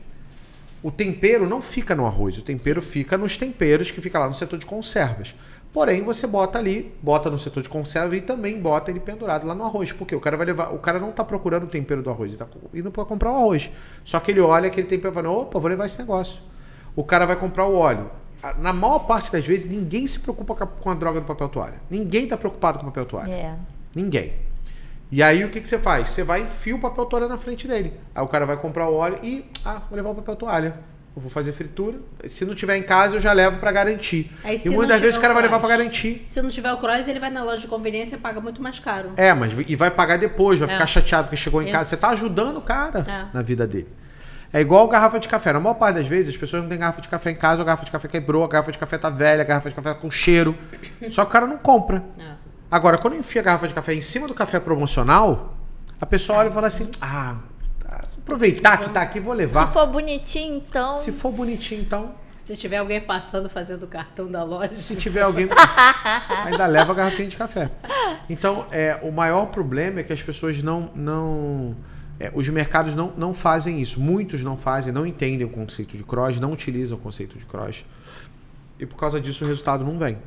O 0.84 0.92
tempero 0.92 1.50
não 1.50 1.60
fica 1.60 1.96
no 1.96 2.06
arroz, 2.06 2.38
o 2.38 2.44
tempero 2.44 2.84
fica 2.84 3.18
nos 3.18 3.36
temperos 3.36 3.90
que 3.90 4.00
fica 4.00 4.20
lá 4.20 4.28
no 4.28 4.36
setor 4.36 4.60
de 4.60 4.66
conservas. 4.68 5.34
Porém, 5.74 6.04
você 6.04 6.28
bota 6.28 6.60
ali, 6.60 6.94
bota 7.02 7.32
no 7.32 7.40
setor 7.40 7.64
de 7.64 7.70
conserva 7.70 8.16
e 8.16 8.22
também 8.22 8.62
bota 8.62 8.92
ele 8.92 9.00
pendurado 9.00 9.48
lá 9.48 9.56
no 9.56 9.64
arroz, 9.64 9.92
porque 9.92 10.16
o 10.16 10.20
cara 10.20 10.38
vai 10.38 10.46
levar, 10.46 10.72
o 10.72 10.78
cara 10.78 11.00
não 11.00 11.12
tá 11.12 11.24
procurando 11.24 11.64
o 11.64 11.68
tempero 11.68 12.04
do 12.04 12.12
arroz, 12.12 12.30
ele 12.30 12.38
tá 12.38 12.48
indo 12.76 12.92
para 12.92 13.04
comprar 13.06 13.32
o 13.32 13.36
arroz. 13.36 13.72
Só 14.04 14.20
que 14.20 14.32
ele 14.32 14.40
olha 14.40 14.68
aquele 14.68 14.86
tempero 14.86 15.12
e 15.12 15.16
fala: 15.16 15.32
"Opa, 15.32 15.58
vou 15.58 15.68
levar 15.68 15.88
esse 15.88 15.98
negócio". 15.98 16.42
O 16.96 17.04
cara 17.04 17.26
vai 17.26 17.36
comprar 17.36 17.66
o 17.66 17.76
óleo. 17.76 18.10
Na 18.60 18.72
maior 18.72 19.00
parte 19.00 19.32
das 19.32 19.46
vezes, 19.46 19.66
ninguém 19.66 20.06
se 20.06 20.20
preocupa 20.20 20.54
com 20.68 20.90
a- 20.92 20.94
droga 20.94 21.20
do 21.20 21.26
papel 21.26 21.50
toalha. 21.50 21.76
Ninguém 21.90 22.28
tá 22.28 22.38
preocupado 22.38 22.78
com 22.78 22.84
o 22.86 22.88
papel 22.88 23.06
toalha. 23.06 23.32
É. 23.32 23.56
Ninguém. 23.96 24.34
E 25.12 25.22
aí 25.24 25.44
o 25.44 25.50
que, 25.50 25.60
que 25.62 25.68
você 25.70 25.80
faz? 25.80 26.12
Você 26.12 26.24
vai 26.24 26.42
e 26.42 26.44
enfia 26.46 26.76
o 26.76 26.80
papel 26.80 27.06
toalha 27.06 27.28
na 27.28 27.38
frente 27.38 27.68
dele. 27.68 27.94
Aí 28.14 28.24
o 28.24 28.28
cara 28.28 28.46
vai 28.46 28.56
comprar 28.58 28.88
o 28.88 28.94
óleo 28.96 29.20
e. 29.24 29.46
Ah, 29.64 29.82
vou 29.90 29.96
levar 29.98 30.10
o 30.10 30.16
papel 30.16 30.36
toalha. 30.36 30.78
Eu 31.16 31.22
vou 31.22 31.32
fazer 31.32 31.54
fritura. 31.54 31.98
Se 32.28 32.44
não 32.46 32.54
tiver 32.54 32.76
em 32.76 32.84
casa, 32.84 33.16
eu 33.16 33.22
já 33.22 33.32
levo 33.32 33.58
pra 33.58 33.72
garantir. 33.72 34.30
Aí, 34.44 34.60
e 34.66 34.70
muitas 34.70 35.00
vezes 35.00 35.16
o 35.16 35.22
cara 35.22 35.34
vai 35.34 35.42
o 35.42 35.46
levar 35.46 35.60
pra 35.60 35.70
cross? 35.70 35.80
garantir. 35.80 36.24
Se 36.28 36.42
não 36.42 36.50
tiver 36.50 36.72
o 36.74 36.78
cross, 36.78 37.08
ele 37.08 37.20
vai 37.20 37.30
na 37.30 37.42
loja 37.42 37.62
de 37.62 37.68
conveniência 37.68 38.16
e 38.18 38.20
paga 38.20 38.42
muito 38.42 38.62
mais 38.62 38.80
caro. 38.80 39.12
É, 39.16 39.34
mas 39.34 39.54
e 39.68 39.76
vai 39.78 39.90
pagar 39.90 40.18
depois, 40.18 40.60
vai 40.60 40.68
É. 40.70 40.74
ficar 40.74 40.86
chateado 40.88 41.24
porque 41.28 41.38
chegou 41.38 41.62
em 41.62 41.66
Isso. 41.66 41.74
casa. 41.74 41.90
Você 41.90 41.98
tá 41.98 42.10
ajudando 42.10 42.58
o 42.58 42.62
cara 42.62 43.00
É. 43.10 43.26
na 43.34 43.42
vida 43.42 43.66
dele. 43.66 43.88
É 44.56 44.62
igual 44.62 44.88
garrafa 44.88 45.20
de 45.20 45.28
café. 45.28 45.52
Na 45.52 45.60
maior 45.60 45.74
parte 45.74 45.98
das 45.98 46.08
vezes, 46.08 46.30
as 46.30 46.38
pessoas 46.38 46.64
não 46.64 46.70
têm 46.70 46.80
garrafa 46.80 47.02
de 47.02 47.10
café 47.10 47.30
em 47.30 47.36
casa, 47.36 47.58
ou 47.58 47.64
a 47.64 47.66
garrafa 47.66 47.84
de 47.84 47.92
café 47.92 48.08
quebrou, 48.08 48.42
a 48.42 48.48
garrafa 48.48 48.72
de 48.72 48.78
café 48.78 48.98
tá 48.98 49.10
velha, 49.10 49.42
a 49.42 49.44
garrafa 49.44 49.68
de 49.68 49.76
café 49.76 49.94
tá 49.94 50.00
com 50.00 50.10
cheiro. 50.10 50.56
Só 51.10 51.26
que 51.26 51.30
o 51.30 51.32
cara 51.34 51.46
não 51.46 51.58
compra. 51.58 52.02
É. 52.18 52.36
Agora, 52.72 52.98
quando 52.98 53.18
enfia 53.18 53.42
a 53.42 53.44
garrafa 53.44 53.68
de 53.68 53.74
café 53.74 53.94
em 53.94 54.02
cima 54.02 54.30
do 54.30 54.34
café 54.34 54.58
promocional, 54.58 55.58
a 56.00 56.06
pessoa 56.06 56.40
olha 56.40 56.48
e 56.48 56.54
fala 56.54 56.68
assim: 56.68 56.90
ah, 57.02 57.36
tá, 57.82 58.06
aproveitar 58.18 58.78
que 58.78 58.90
tá 58.92 59.02
aqui, 59.02 59.20
vou 59.20 59.34
levar. 59.34 59.68
Se 59.68 59.74
for 59.74 59.88
bonitinho, 59.88 60.56
então. 60.56 60.94
Se 60.94 61.12
for 61.12 61.34
bonitinho, 61.34 61.82
então. 61.82 62.16
Se 62.38 62.56
tiver 62.56 62.78
alguém 62.78 63.02
passando 63.02 63.50
fazendo 63.50 63.84
o 63.84 63.88
cartão 63.88 64.32
da 64.32 64.42
loja. 64.42 64.74
Se 64.74 64.96
tiver 64.96 65.24
alguém, 65.24 65.50
ainda 66.46 66.66
leva 66.66 66.94
a 66.94 66.96
garrafinha 66.96 67.28
de 67.28 67.36
café. 67.36 67.70
Então, 68.30 68.66
é, 68.72 69.02
o 69.04 69.12
maior 69.12 69.48
problema 69.48 70.00
é 70.00 70.04
que 70.04 70.14
as 70.14 70.24
pessoas 70.24 70.64
não. 70.64 70.90
não 70.96 71.76
é, 72.20 72.32
os 72.34 72.48
mercados 72.50 72.96
não, 72.96 73.14
não 73.18 73.34
fazem 73.34 73.82
isso. 73.82 74.00
Muitos 74.00 74.44
não 74.44 74.58
fazem, 74.58 74.94
não 74.94 75.06
entendem 75.06 75.46
o 75.46 75.50
conceito 75.50 75.98
de 75.98 76.04
cross, 76.04 76.40
não 76.40 76.52
utilizam 76.52 76.98
o 76.98 77.02
conceito 77.02 77.38
de 77.38 77.46
cross. 77.46 77.86
E 78.80 78.86
por 78.86 78.96
causa 78.96 79.20
disso 79.20 79.46
o 79.46 79.48
resultado 79.48 79.84
não 79.84 79.98
vem. 79.98 80.18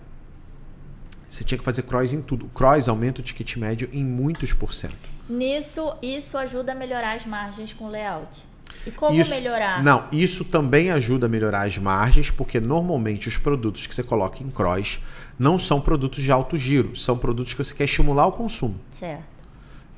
Você 1.28 1.45
tinha 1.45 1.59
que 1.59 1.64
fazer 1.64 1.83
cross 1.83 2.12
em 2.12 2.23
tudo. 2.23 2.47
O 2.47 2.49
cross 2.49 2.88
aumenta 2.88 3.21
o 3.21 3.25
ticket 3.25 3.57
médio 3.57 3.88
em 3.92 4.04
muitos 4.04 4.52
por 4.52 4.73
cento. 4.73 4.97
Nisso, 5.28 5.95
isso 6.00 6.38
ajuda 6.38 6.73
a 6.73 6.75
melhorar 6.75 7.14
as 7.14 7.26
margens 7.26 7.73
com 7.73 7.85
o 7.85 7.90
layout. 7.90 8.49
E 8.87 8.90
como 8.90 9.18
isso, 9.18 9.35
melhorar? 9.35 9.83
Não, 9.83 10.09
isso 10.11 10.47
também 10.47 10.90
ajuda 10.90 11.26
a 11.26 11.28
melhorar 11.28 11.66
as 11.66 11.76
margens, 11.76 12.30
porque 12.30 12.61
normalmente 12.61 13.28
os 13.28 13.37
produtos 13.37 13.87
que 13.87 13.95
você 13.95 14.02
coloca 14.02 14.42
em 14.42 14.50
cross 14.50 15.00
não 15.38 15.59
são 15.59 15.80
produtos 15.80 16.23
de 16.23 16.33
alto 16.33 16.57
giro, 16.57 16.97
são 16.97 17.18
produtos 17.18 17.52
que 17.52 17.62
você 17.62 17.75
quer 17.75 17.85
estimular 17.85 18.26
o 18.26 18.33
consumo. 18.33 18.80
Certo. 18.90 19.38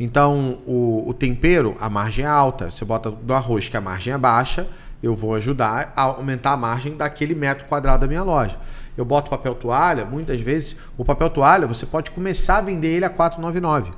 Então, 0.01 0.59
o, 0.67 1.05
o 1.07 1.13
tempero, 1.13 1.77
a 1.79 1.91
margem 1.91 2.25
é 2.25 2.29
alta. 2.29 2.71
Você 2.71 2.87
bota 2.87 3.11
do 3.11 3.35
arroz, 3.35 3.69
que 3.69 3.77
a 3.77 3.83
margem 3.83 4.15
é 4.15 4.19
baixa, 4.19 4.67
eu 5.03 5.15
vou 5.15 5.35
ajudar 5.35 5.93
a 5.95 6.03
aumentar 6.03 6.53
a 6.53 6.57
margem 6.57 6.97
daquele 6.97 7.35
metro 7.35 7.67
quadrado 7.67 8.01
da 8.01 8.07
minha 8.09 8.23
loja. 8.23 8.59
Eu 8.97 9.05
boto 9.05 9.29
papel 9.29 9.55
toalha, 9.55 10.07
muitas 10.07 10.41
vezes, 10.41 10.77
o 10.97 11.05
papel 11.05 11.29
toalha 11.29 11.67
você 11.67 11.85
pode 11.85 12.11
começar 12.13 12.59
a 12.59 12.61
vender 12.63 12.89
ele 12.89 13.05
a 13.05 13.11
4,99. 13.11 13.93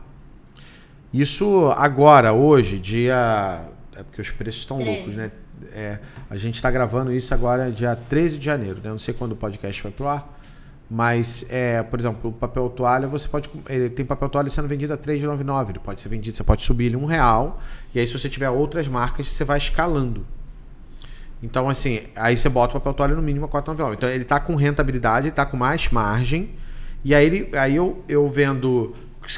Isso 1.14 1.72
agora, 1.76 2.32
hoje, 2.32 2.80
dia. 2.80 3.68
É 3.94 4.02
porque 4.02 4.20
os 4.20 4.30
preços 4.30 4.62
estão 4.62 4.78
13. 4.78 4.96
loucos, 4.96 5.14
né? 5.14 5.30
É, 5.72 5.98
a 6.28 6.36
gente 6.36 6.56
está 6.56 6.70
gravando 6.70 7.12
isso 7.12 7.32
agora 7.32 7.70
dia 7.70 7.94
13 7.94 8.38
de 8.38 8.44
janeiro, 8.44 8.80
né? 8.82 8.90
Não 8.90 8.98
sei 8.98 9.14
quando 9.14 9.32
o 9.32 9.36
podcast 9.36 9.80
vai 9.82 9.92
pro 9.92 10.08
ar. 10.08 10.41
Mas, 10.90 11.46
é, 11.48 11.82
por 11.82 11.98
exemplo, 11.98 12.30
o 12.30 12.32
papel 12.32 12.68
toalha, 12.68 13.08
você 13.08 13.26
pode. 13.26 13.48
Ele 13.68 13.88
tem 13.88 14.04
papel 14.04 14.28
toalha 14.28 14.50
sendo 14.50 14.68
vendido 14.68 14.92
a 14.92 14.98
3,99. 14.98 15.70
Ele 15.70 15.78
pode 15.78 16.00
ser 16.00 16.08
vendido, 16.08 16.36
você 16.36 16.44
pode 16.44 16.62
subir 16.64 16.86
ele 16.86 16.96
um 16.96 17.06
real. 17.06 17.58
E 17.94 18.00
aí, 18.00 18.06
se 18.06 18.18
você 18.18 18.28
tiver 18.28 18.50
outras 18.50 18.88
marcas, 18.88 19.26
você 19.26 19.44
vai 19.44 19.56
escalando. 19.58 20.26
Então, 21.42 21.68
assim, 21.68 22.00
aí 22.14 22.36
você 22.36 22.48
bota 22.48 22.76
o 22.76 22.80
papel 22.80 22.94
toalha 22.94 23.14
no 23.14 23.22
mínimo 23.22 23.46
a 23.46 23.48
4,99. 23.48 23.94
Então, 23.94 24.08
ele 24.08 24.24
tá 24.24 24.38
com 24.38 24.54
rentabilidade, 24.54 25.28
ele 25.28 25.34
tá 25.34 25.46
com 25.46 25.56
mais 25.56 25.90
margem. 25.90 26.54
E 27.02 27.14
aí, 27.14 27.26
ele, 27.26 27.56
aí 27.56 27.74
eu, 27.74 28.04
eu 28.08 28.28
vendo 28.28 28.94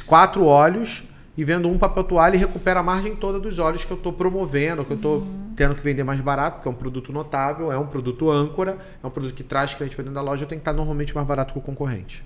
quatro 0.07 0.45
óleos 0.45 1.05
e 1.37 1.45
vendo 1.45 1.69
um 1.69 1.77
papel 1.77 2.05
toalha 2.05 2.37
e 2.37 2.39
recupero 2.39 2.81
a 2.81 2.83
margem 2.83 3.17
toda 3.17 3.41
dos 3.41 3.59
óleos 3.59 3.85
que 3.85 3.91
eu 3.91 3.97
estou 3.97 4.13
promovendo, 4.13 4.85
que 4.85 4.93
eu 4.93 4.97
estou 4.97 5.27
tendo 5.57 5.75
que 5.75 5.81
vender 5.81 6.05
mais 6.05 6.21
barato, 6.21 6.57
porque 6.57 6.69
é 6.69 6.71
um 6.71 6.77
produto 6.77 7.13
notável, 7.13 7.73
é 7.73 7.79
um 7.79 7.87
produto 7.87 8.31
âncora, 8.31 8.77
é 9.03 9.07
um 9.07 9.11
produto 9.11 9.35
que 9.35 9.43
traz 9.43 9.75
cliente 9.75 9.97
para 9.97 10.05
dentro 10.05 10.15
da 10.15 10.23
loja, 10.23 10.45
eu 10.45 10.49
tenho 10.49 10.61
que 10.61 10.63
estar 10.63 10.73
normalmente 10.73 11.15
mais 11.15 11.27
barato 11.27 11.53
que 11.53 11.59
o 11.59 11.63
concorrente. 11.63 12.25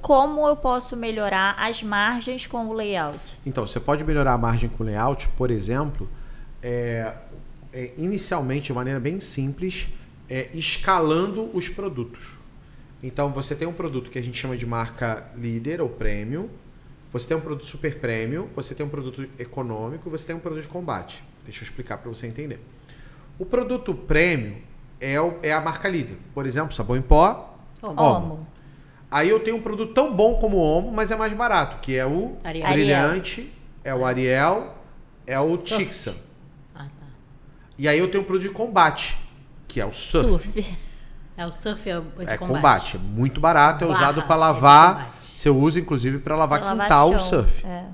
Como 0.00 0.46
eu 0.48 0.56
posso 0.56 0.96
melhorar 0.96 1.56
as 1.58 1.82
margens 1.82 2.46
com 2.46 2.66
o 2.66 2.72
layout? 2.72 3.18
Então, 3.44 3.66
você 3.66 3.78
pode 3.78 4.02
melhorar 4.02 4.32
a 4.32 4.38
margem 4.38 4.68
com 4.68 4.82
layout, 4.82 5.28
por 5.30 5.50
exemplo, 5.50 6.08
é, 6.62 7.12
é, 7.72 7.92
inicialmente, 7.98 8.66
de 8.66 8.72
maneira 8.72 8.98
bem 8.98 9.20
simples, 9.20 9.88
é, 10.28 10.48
escalando 10.54 11.50
os 11.52 11.68
produtos. 11.68 12.32
Então, 13.02 13.30
você 13.30 13.54
tem 13.54 13.68
um 13.68 13.74
produto 13.74 14.10
que 14.10 14.18
a 14.18 14.22
gente 14.22 14.38
chama 14.38 14.56
de 14.56 14.64
marca 14.64 15.26
líder 15.36 15.82
ou 15.82 15.88
prêmio, 15.90 16.48
você 17.14 17.28
tem 17.28 17.36
um 17.36 17.40
produto 17.40 17.64
super 17.64 17.98
prêmio, 17.98 18.50
você 18.54 18.74
tem 18.74 18.84
um 18.84 18.88
produto 18.88 19.26
econômico, 19.38 20.10
você 20.10 20.26
tem 20.26 20.36
um 20.36 20.40
produto 20.40 20.62
de 20.62 20.68
combate. 20.68 21.22
Deixa 21.44 21.60
eu 21.62 21.64
explicar 21.64 21.96
para 21.98 22.08
você 22.10 22.26
entender. 22.26 22.60
O 23.38 23.46
produto 23.46 23.94
prêmio 23.94 24.58
é, 25.00 25.20
o- 25.20 25.38
é 25.42 25.52
a 25.52 25.60
marca 25.60 25.88
líder. 25.88 26.18
Por 26.34 26.44
exemplo, 26.44 26.74
sabão 26.74 26.96
em 26.96 27.02
pó, 27.02 27.56
Omo. 27.82 27.94
Como? 27.96 28.46
Aí 29.10 29.28
eu 29.28 29.38
tenho 29.40 29.56
um 29.58 29.62
produto 29.62 29.92
tão 29.94 30.12
bom 30.14 30.34
como 30.36 30.56
o 30.56 30.60
Omo, 30.60 30.90
mas 30.90 31.10
é 31.10 31.16
mais 31.16 31.32
barato, 31.32 31.78
que 31.80 31.96
é 31.96 32.04
o 32.06 32.36
Ariel. 32.42 32.68
Brilhante, 32.68 33.52
é 33.84 33.94
o 33.94 34.04
Ariel, 34.04 34.74
é 35.26 35.38
o 35.38 35.56
Surf. 35.56 35.84
Tixa. 35.84 36.16
Ah, 36.74 36.84
tá. 36.98 37.06
E 37.78 37.86
aí 37.86 37.98
eu 37.98 38.10
tenho 38.10 38.22
um 38.22 38.26
produto 38.26 38.48
de 38.48 38.54
combate, 38.54 39.18
que 39.68 39.80
é 39.80 39.86
o 39.86 39.92
Surf. 39.92 40.28
Surf. 40.28 40.76
É 41.36 41.44
o 41.44 41.52
surf 41.52 41.90
é 41.90 41.98
o 41.98 42.02
de 42.02 42.22
É 42.30 42.36
combate. 42.38 42.38
combate. 42.38 42.96
é 42.96 43.00
muito 43.00 43.40
barato, 43.40 43.84
é 43.84 43.88
Barra, 43.88 43.98
usado 44.00 44.22
para 44.22 44.34
é 44.34 44.38
lavar. 44.38 45.13
Combate. 45.34 45.38
Você 45.38 45.50
usa 45.50 45.80
inclusive 45.80 46.18
para 46.18 46.36
lavar 46.36 46.60
Pra 46.60 46.68
lavar 46.70 46.86
quintal 46.86 47.08
o 47.08 47.18
chão. 47.18 47.20
surf, 47.42 47.66
É. 47.66 47.84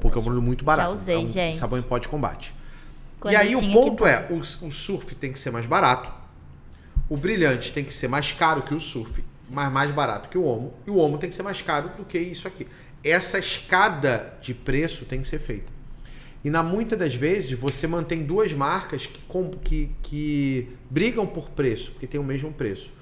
porque 0.00 0.18
é 0.18 0.20
um 0.20 0.24
produto 0.24 0.42
muito 0.42 0.64
barato. 0.64 0.92
usei, 0.92 1.14
é 1.16 1.18
um 1.18 1.26
gente. 1.26 1.56
sabão 1.56 1.78
em 1.78 1.82
pó 1.82 1.98
de 1.98 2.08
combate. 2.08 2.54
Quando 3.20 3.32
e 3.32 3.36
aí 3.36 3.52
eu 3.52 3.58
o 3.58 3.72
ponto 3.72 4.06
é, 4.06 4.26
o, 4.30 4.38
o 4.38 4.44
surf 4.70 5.14
tem 5.14 5.32
que 5.32 5.38
ser 5.38 5.50
mais 5.50 5.66
barato. 5.66 6.10
O 7.08 7.16
brilhante 7.16 7.72
tem 7.72 7.84
que 7.84 7.92
ser 7.92 8.08
mais 8.08 8.32
caro 8.32 8.62
que 8.62 8.74
o 8.74 8.80
surf, 8.80 9.22
mas 9.50 9.70
mais 9.72 9.90
barato 9.90 10.28
que 10.28 10.38
o 10.38 10.44
Omo. 10.44 10.72
E 10.86 10.90
o 10.90 10.96
Omo 10.96 11.18
tem 11.18 11.28
que 11.30 11.36
ser 11.36 11.42
mais 11.42 11.60
caro 11.62 11.90
do 11.96 12.04
que 12.04 12.18
isso 12.18 12.46
aqui. 12.48 12.66
Essa 13.02 13.38
escada 13.38 14.34
de 14.40 14.54
preço 14.54 15.04
tem 15.04 15.20
que 15.20 15.28
ser 15.28 15.38
feita. 15.38 15.72
E 16.42 16.50
na 16.50 16.62
muitas 16.62 16.98
das 16.98 17.14
vezes 17.14 17.52
você 17.52 17.86
mantém 17.86 18.22
duas 18.22 18.52
marcas 18.52 19.06
que, 19.06 19.22
que, 19.62 19.90
que 20.02 20.68
brigam 20.90 21.26
por 21.26 21.50
preço, 21.50 21.92
porque 21.92 22.06
tem 22.06 22.20
o 22.20 22.24
mesmo 22.24 22.52
preço. 22.52 22.92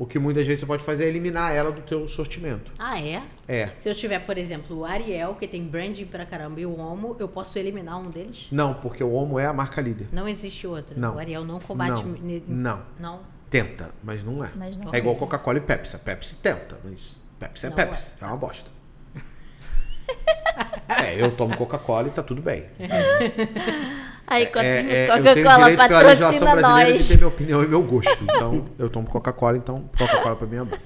O 0.00 0.06
que 0.06 0.18
muitas 0.18 0.46
vezes 0.46 0.60
você 0.60 0.66
pode 0.66 0.82
fazer 0.82 1.04
é 1.04 1.08
eliminar 1.08 1.54
ela 1.54 1.70
do 1.70 1.82
teu 1.82 2.08
sortimento. 2.08 2.72
Ah, 2.78 2.98
é? 2.98 3.22
É. 3.46 3.70
Se 3.76 3.86
eu 3.86 3.94
tiver, 3.94 4.20
por 4.20 4.38
exemplo, 4.38 4.78
o 4.78 4.84
Ariel, 4.86 5.34
que 5.34 5.46
tem 5.46 5.62
branding 5.62 6.06
pra 6.06 6.24
caramba, 6.24 6.58
e 6.58 6.64
o 6.64 6.74
Omo, 6.74 7.16
eu 7.18 7.28
posso 7.28 7.58
eliminar 7.58 7.98
um 7.98 8.08
deles? 8.08 8.48
Não, 8.50 8.72
porque 8.72 9.04
o 9.04 9.12
Omo 9.12 9.38
é 9.38 9.44
a 9.44 9.52
marca 9.52 9.78
líder. 9.78 10.08
Não 10.10 10.26
existe 10.26 10.66
outro. 10.66 10.98
Não. 10.98 11.16
O 11.16 11.18
Ariel 11.18 11.44
não 11.44 11.60
combate... 11.60 12.02
Não. 12.02 12.46
Não. 12.48 12.82
Não? 12.98 13.20
Tenta, 13.50 13.90
mas 14.02 14.24
não 14.24 14.42
é. 14.42 14.50
Mas 14.56 14.74
não 14.74 14.90
é 14.90 14.96
igual. 14.96 15.16
Coca-Cola 15.16 15.58
e 15.58 15.60
Pepsi. 15.60 15.96
A 15.96 15.98
Pepsi 15.98 16.36
tenta, 16.36 16.80
mas 16.82 17.20
Pepsi 17.38 17.66
é 17.66 17.68
Não 17.68 17.76
Pepsi. 17.76 18.14
É. 18.22 18.24
uma 18.24 18.38
bosta. 18.38 18.70
é, 20.88 21.22
eu 21.22 21.30
tomo 21.36 21.54
Coca-Cola 21.58 22.08
e 22.08 22.10
tá 22.10 22.22
tudo 22.22 22.40
bem. 22.40 22.64
Aí 24.30 24.46
quando 24.46 24.64
É, 24.64 24.78
é, 25.10 25.10
eu 25.10 25.22
tenho 25.22 25.44
Coca-Cola 25.44 25.70
direito 25.70 25.88
pela 25.88 26.02
legislação 26.02 26.40
patrocina 26.40 26.56
brasileira 26.56 26.98
de 26.98 27.08
ter 27.08 27.16
minha 27.16 27.28
opinião 27.28 27.64
e 27.64 27.66
meu 27.66 27.82
gosto. 27.82 28.22
Então, 28.22 28.66
eu 28.78 28.88
tomo 28.88 29.08
Coca-Cola, 29.08 29.56
então 29.56 29.90
Coca-Cola 29.98 30.36
pra 30.36 30.46
mim 30.46 30.56
é 30.56 30.64
bom. 30.64 30.78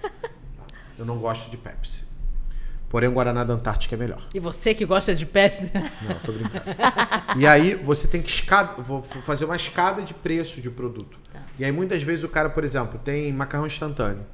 Eu 0.99 1.05
não 1.05 1.19
gosto 1.19 1.51
de 1.51 1.59
Pepsi. 1.59 2.05
Porém, 2.89 3.09
o 3.09 3.13
Guaraná 3.13 3.43
da 3.45 3.55
Antártica 3.55 3.97
é 3.97 3.99
melhor. 3.99 4.23
E 4.33 4.41
você 4.41 4.73
que 4.73 4.87
gosta 4.87 5.15
de 5.15 5.27
Pepsi? 5.27 5.73
Não, 5.75 6.15
tô 6.25 6.33
brincando. 6.33 6.65
E 7.37 7.47
aí 7.47 7.75
você 7.75 8.07
tem 8.07 8.23
que 8.23 8.31
escada, 8.31 8.81
vou 8.81 9.03
fazer 9.03 9.45
uma 9.45 9.57
escada 9.57 10.01
de 10.01 10.15
preço 10.15 10.61
de 10.63 10.71
produto. 10.71 11.19
E 11.59 11.65
aí 11.65 11.73
muitas 11.73 12.03
vezes 12.03 12.25
o 12.25 12.29
cara, 12.29 12.49
por 12.49 12.65
exemplo, 12.65 12.99
tem 12.99 13.33
macarrão 13.33 13.67
instantâneo. 13.67 14.25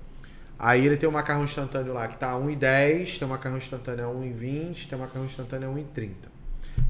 Aí 0.58 0.84
ele 0.84 0.98
tem 0.98 1.08
um 1.08 1.12
macarrão 1.12 1.42
instantâneo 1.42 1.94
lá 1.94 2.06
que 2.06 2.18
tá 2.18 2.32
a 2.32 2.38
1,10, 2.38 3.18
tem 3.18 3.26
um 3.26 3.30
macarrão 3.30 3.56
instantâneo 3.56 4.06
a 4.06 4.12
1,20, 4.12 4.88
tem 4.88 4.98
um 4.98 5.00
macarrão 5.00 5.24
instantâneo 5.24 5.70
a 5.70 5.72
1,30. 5.72 6.10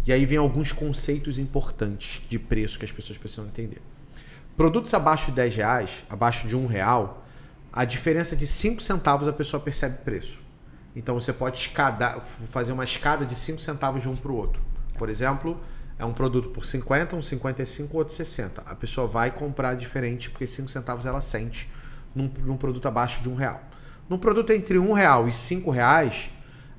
E 0.07 0.13
aí 0.13 0.25
vem 0.27 0.39
alguns 0.39 0.73
conceitos 0.73 1.39
importantes 1.39 2.23
de 2.29 2.39
preço 2.39 2.79
que 2.79 2.85
as 2.85 2.93
pessoas 2.93 3.19
precisam 3.19 3.47
entender. 3.47 3.81
Produtos 4.57 4.93
abaixo 4.93 5.27
de 5.27 5.37
10 5.37 5.57
reais, 5.57 6.05
abaixo 6.11 6.47
de 6.47 6.57
1 6.57 6.67
real, 6.67 7.25
a 7.73 7.85
diferença 7.85 8.35
de 8.35 8.47
5 8.47 8.81
centavos 8.83 9.29
a 9.29 9.33
pessoa 9.33 9.63
percebe 9.63 9.99
preço. 10.05 10.41
Então 10.95 11.19
você 11.19 11.33
pode 11.33 11.59
escada, 11.59 12.21
fazer 12.21 12.73
uma 12.73 12.85
escada 12.85 13.25
de 13.25 13.35
5 13.35 13.61
centavos 13.61 14.03
de 14.03 14.09
um 14.09 14.17
para 14.17 14.33
o 14.33 14.35
outro. 14.35 14.63
Por 14.99 15.09
exemplo, 15.09 15.61
é 15.99 16.05
um 16.05 16.13
produto 16.13 16.49
por 16.51 16.65
50, 16.65 17.17
um 17.17 17.23
55, 17.23 17.97
outro 17.97 18.15
60. 18.15 18.63
A 18.67 18.75
pessoa 18.75 19.07
vai 19.07 19.31
comprar 19.31 19.75
diferente 19.75 20.31
porque 20.31 20.47
5 20.47 20.69
centavos 20.69 21.07
ela 21.07 21.21
sente 21.21 21.71
num, 22.15 22.31
num 22.41 22.57
produto 22.57 22.89
abaixo 22.89 23.23
de 23.23 23.29
um 23.29 23.35
real. 23.35 23.63
Num 24.09 24.19
produto 24.19 24.51
entre 24.51 24.79
um 24.79 24.93
real 24.93 25.29
e 25.29 25.33
5 25.33 25.71
reais, 25.71 26.31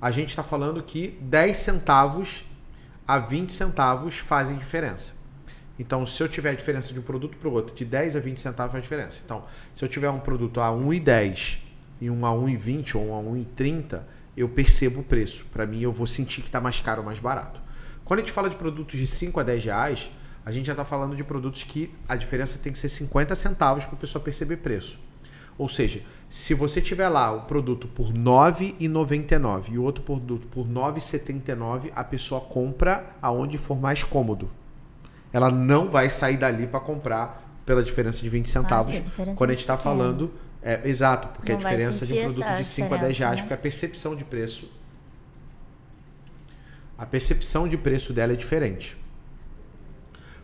a 0.02 0.12
gente 0.12 0.30
está 0.30 0.44
falando 0.44 0.84
que 0.84 1.18
10 1.22 1.58
centavos 1.58 2.46
a 3.12 3.20
20 3.20 3.54
centavos 3.54 4.20
fazem 4.20 4.58
diferença. 4.58 5.16
Então, 5.78 6.06
se 6.06 6.24
eu 6.24 6.30
tiver 6.30 6.52
a 6.52 6.54
diferença 6.54 6.94
de 6.94 7.00
um 7.00 7.02
produto 7.02 7.36
para 7.36 7.50
o 7.50 7.52
outro, 7.52 7.76
de 7.76 7.84
10 7.84 8.16
a 8.16 8.22
20 8.22 8.40
centavos 8.40 8.72
faz 8.72 8.82
diferença. 8.82 9.22
Então, 9.26 9.44
se 9.74 9.84
eu 9.84 9.90
tiver 9.90 10.10
um 10.10 10.22
produto 10.22 10.62
a 10.62 10.70
1,10 10.70 11.58
e 12.00 12.10
um 12.10 12.26
a 12.26 12.30
1,20 12.30 12.96
ou 12.96 13.08
um 13.08 13.20
a 13.20 13.22
1,30, 13.22 14.02
eu 14.38 14.48
percebo 14.48 15.02
o 15.02 15.04
preço. 15.04 15.44
Para 15.52 15.66
mim, 15.66 15.82
eu 15.82 15.92
vou 15.92 16.08
sentir 16.08 16.40
que 16.40 16.48
está 16.48 16.62
mais 16.62 16.80
caro 16.80 17.02
ou 17.02 17.06
mais 17.06 17.20
barato. 17.20 17.62
Quando 18.06 18.22
a 18.22 18.24
gente 18.24 18.32
fala 18.32 18.50
de 18.50 18.56
produtos 18.56 18.98
de 18.98 19.06
5 19.06 19.42
a 19.42 19.44
10 19.44 19.66
reais, 19.66 20.10
a 20.46 20.52
gente 20.54 20.68
já 20.68 20.72
está 20.72 20.86
falando 20.86 21.14
de 21.14 21.26
produtos 21.26 21.66
que 21.66 21.94
a 22.08 22.16
diferença 22.16 22.60
tem 22.60 22.72
que 22.72 22.80
ser 22.80 22.88
50 22.88 23.36
centavos 23.36 23.84
para 23.84 23.96
a 23.96 24.00
pessoa 24.00 24.24
perceber 24.24 24.56
preço. 24.56 25.02
Ou 25.62 25.70
seja, 25.70 26.02
se 26.28 26.56
você 26.56 26.82
tiver 26.82 27.08
lá 27.08 27.32
um 27.32 27.42
produto 27.42 27.88
por 27.88 28.08
R$ 28.08 28.14
9,99 28.18 29.74
e 29.74 29.78
o 29.78 29.84
outro 29.84 30.04
produto 30.04 30.48
por 30.48 30.66
R$ 30.66 30.74
9,79, 30.74 31.92
a 31.96 32.04
pessoa 32.04 32.42
compra 32.42 33.16
aonde 33.22 33.60
for 33.60 33.80
mais 33.80 34.04
cômodo. 34.04 34.50
Ela 35.32 35.52
não 35.52 35.88
vai 35.88 36.10
sair 36.10 36.38
dali 36.38 36.66
para 36.66 36.80
comprar 36.80 37.62
pela 37.64 37.84
diferença 37.84 38.24
de 38.24 38.30
20 38.30 38.50
centavos. 38.50 38.96
a 38.96 39.00
diferença 39.02 39.38
quando 39.38 39.52
a 39.52 39.54
é 39.54 39.56
gente 39.56 39.60
está 39.62 39.78
falando. 39.78 40.34
É, 40.64 40.82
exato, 40.90 41.28
porque 41.28 41.52
Não 41.52 41.60
a 41.60 41.62
diferença 41.62 42.08
de 42.08 42.14
um 42.14 42.24
produto 42.24 42.56
de 42.56 42.66
5 42.66 42.92
a 42.92 42.98
10 42.98 43.20
reais, 43.20 43.36
né? 43.36 43.42
porque 43.44 43.54
a 43.54 43.58
percepção 43.58 44.16
de 44.16 44.24
preço. 44.24 44.72
A 46.98 47.06
percepção 47.06 47.68
de 47.68 47.78
preço 47.78 48.14
dela 48.14 48.34
é 48.34 48.36
diferente. 48.36 48.98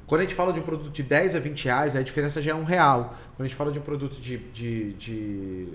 Quando 0.08 0.22
a 0.22 0.24
gente 0.24 0.36
fala 0.36 0.54
de 0.54 0.62
um 0.62 0.64
produto 0.64 0.90
de 0.90 1.04
10 1.04 1.36
a 1.36 1.40
20 1.40 1.66
reais, 1.66 1.96
a 1.96 2.02
diferença 2.02 2.42
já 2.42 2.52
é 2.52 2.56
um 2.56 2.64
real. 2.64 3.14
Quando 3.36 3.46
a 3.46 3.48
gente 3.50 3.58
fala 3.58 3.74
de 3.74 3.78
um 3.78 3.82
produto 3.82 4.22
de, 4.22 4.38
de, 4.38 4.94
de 4.94 5.68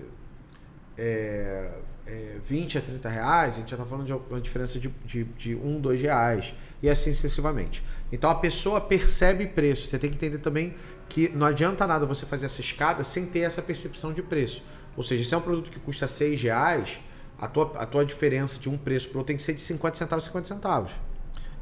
é, 0.97 1.71
é, 2.07 2.37
20 2.43 2.79
a 2.79 2.81
30 2.81 3.09
reais, 3.11 3.55
a 3.57 3.59
gente 3.59 3.71
já 3.71 3.77
está 3.77 3.87
falando 3.87 4.07
de 4.07 4.13
uma 4.15 4.41
diferença 4.41 4.81
de, 4.81 4.89
de, 5.05 5.25
de 5.25 5.55
1, 5.55 5.81
2 5.83 6.01
reais. 6.01 6.55
E 6.83 6.89
assim 6.89 7.13
sucessivamente. 7.13 7.85
Então 8.11 8.31
a 8.31 8.35
pessoa 8.35 8.81
percebe 8.81 9.47
preço. 9.47 9.87
Você 9.87 9.99
tem 9.99 10.09
que 10.09 10.17
entender 10.17 10.39
também 10.39 10.75
que 11.11 11.29
não 11.29 11.47
adianta 11.47 11.87
nada 11.87 12.07
você 12.07 12.25
fazer 12.25 12.47
essa 12.47 12.63
escada 12.63 13.05
sem 13.05 13.27
ter 13.27 13.41
essa 13.41 13.61
percepção 13.61 14.15
de 14.15 14.23
preço. 14.23 14.65
Ou 14.97 15.03
seja, 15.03 15.23
se 15.29 15.35
é 15.35 15.37
um 15.37 15.43
produto 15.43 15.71
que 15.71 15.79
custa 15.79 16.07
6 16.07 16.41
reais, 16.41 17.03
a 17.39 17.47
tua, 17.49 17.71
a 17.77 17.85
tua 17.85 18.03
diferença 18.03 18.59
de 18.59 18.71
um 18.71 18.79
preço 18.79 19.11
para 19.11 19.19
outro 19.19 19.27
tem 19.27 19.37
que 19.37 19.43
ser 19.43 19.53
de 19.53 19.61
50 19.61 19.95
centavos 19.97 20.25
a 20.25 20.27
50 20.29 20.49
centavos. 20.49 20.93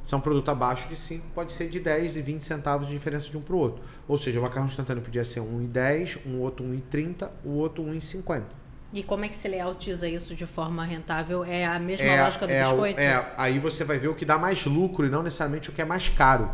Se 0.03 0.15
é 0.15 0.17
um 0.17 0.21
produto 0.21 0.51
abaixo 0.51 0.89
de 0.89 0.97
5, 0.97 1.29
pode 1.35 1.53
ser 1.53 1.69
de 1.69 1.79
10 1.79 2.17
e 2.17 2.23
20 2.23 2.41
centavos 2.43 2.87
de 2.87 2.93
diferença 2.95 3.29
de 3.31 3.37
um 3.37 3.43
para 3.43 3.55
o 3.55 3.59
outro. 3.59 3.83
Ou 4.09 4.17
seja, 4.17 4.39
o 4.39 4.43
macarrão 4.43 4.67
instantâneo 4.67 5.03
podia 5.03 5.25
ser 5.25 5.41
1,10, 5.41 6.21
um 6.27 6.41
outro 6.41 6.65
1,30, 6.65 7.29
o 7.45 7.51
outro 7.51 7.85
1,50. 7.85 8.45
E 8.93 9.03
como 9.05 9.25
é 9.25 9.29
que 9.29 9.37
se 9.37 9.47
layoutiza 9.47 10.09
isso 10.09 10.35
de 10.35 10.45
forma 10.47 10.85
rentável? 10.85 11.45
É 11.45 11.65
a 11.65 11.79
mesma 11.79 12.07
É, 12.07 12.25
lógica 12.25 12.47
do 12.47 12.53
é, 12.53 12.65
biscoito? 12.65 13.01
é, 13.01 13.33
aí 13.37 13.59
você 13.59 13.85
vai 13.85 13.99
ver 13.99 14.09
o 14.09 14.15
que 14.15 14.25
dá 14.25 14.37
mais 14.37 14.65
lucro 14.65 15.07
e 15.07 15.11
não 15.11 15.23
necessariamente 15.23 15.71
o 15.71 15.73
que 15.73 15.81
é 15.81 15.85
mais 15.85 16.09
caro. 16.09 16.51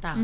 Tá. 0.00 0.16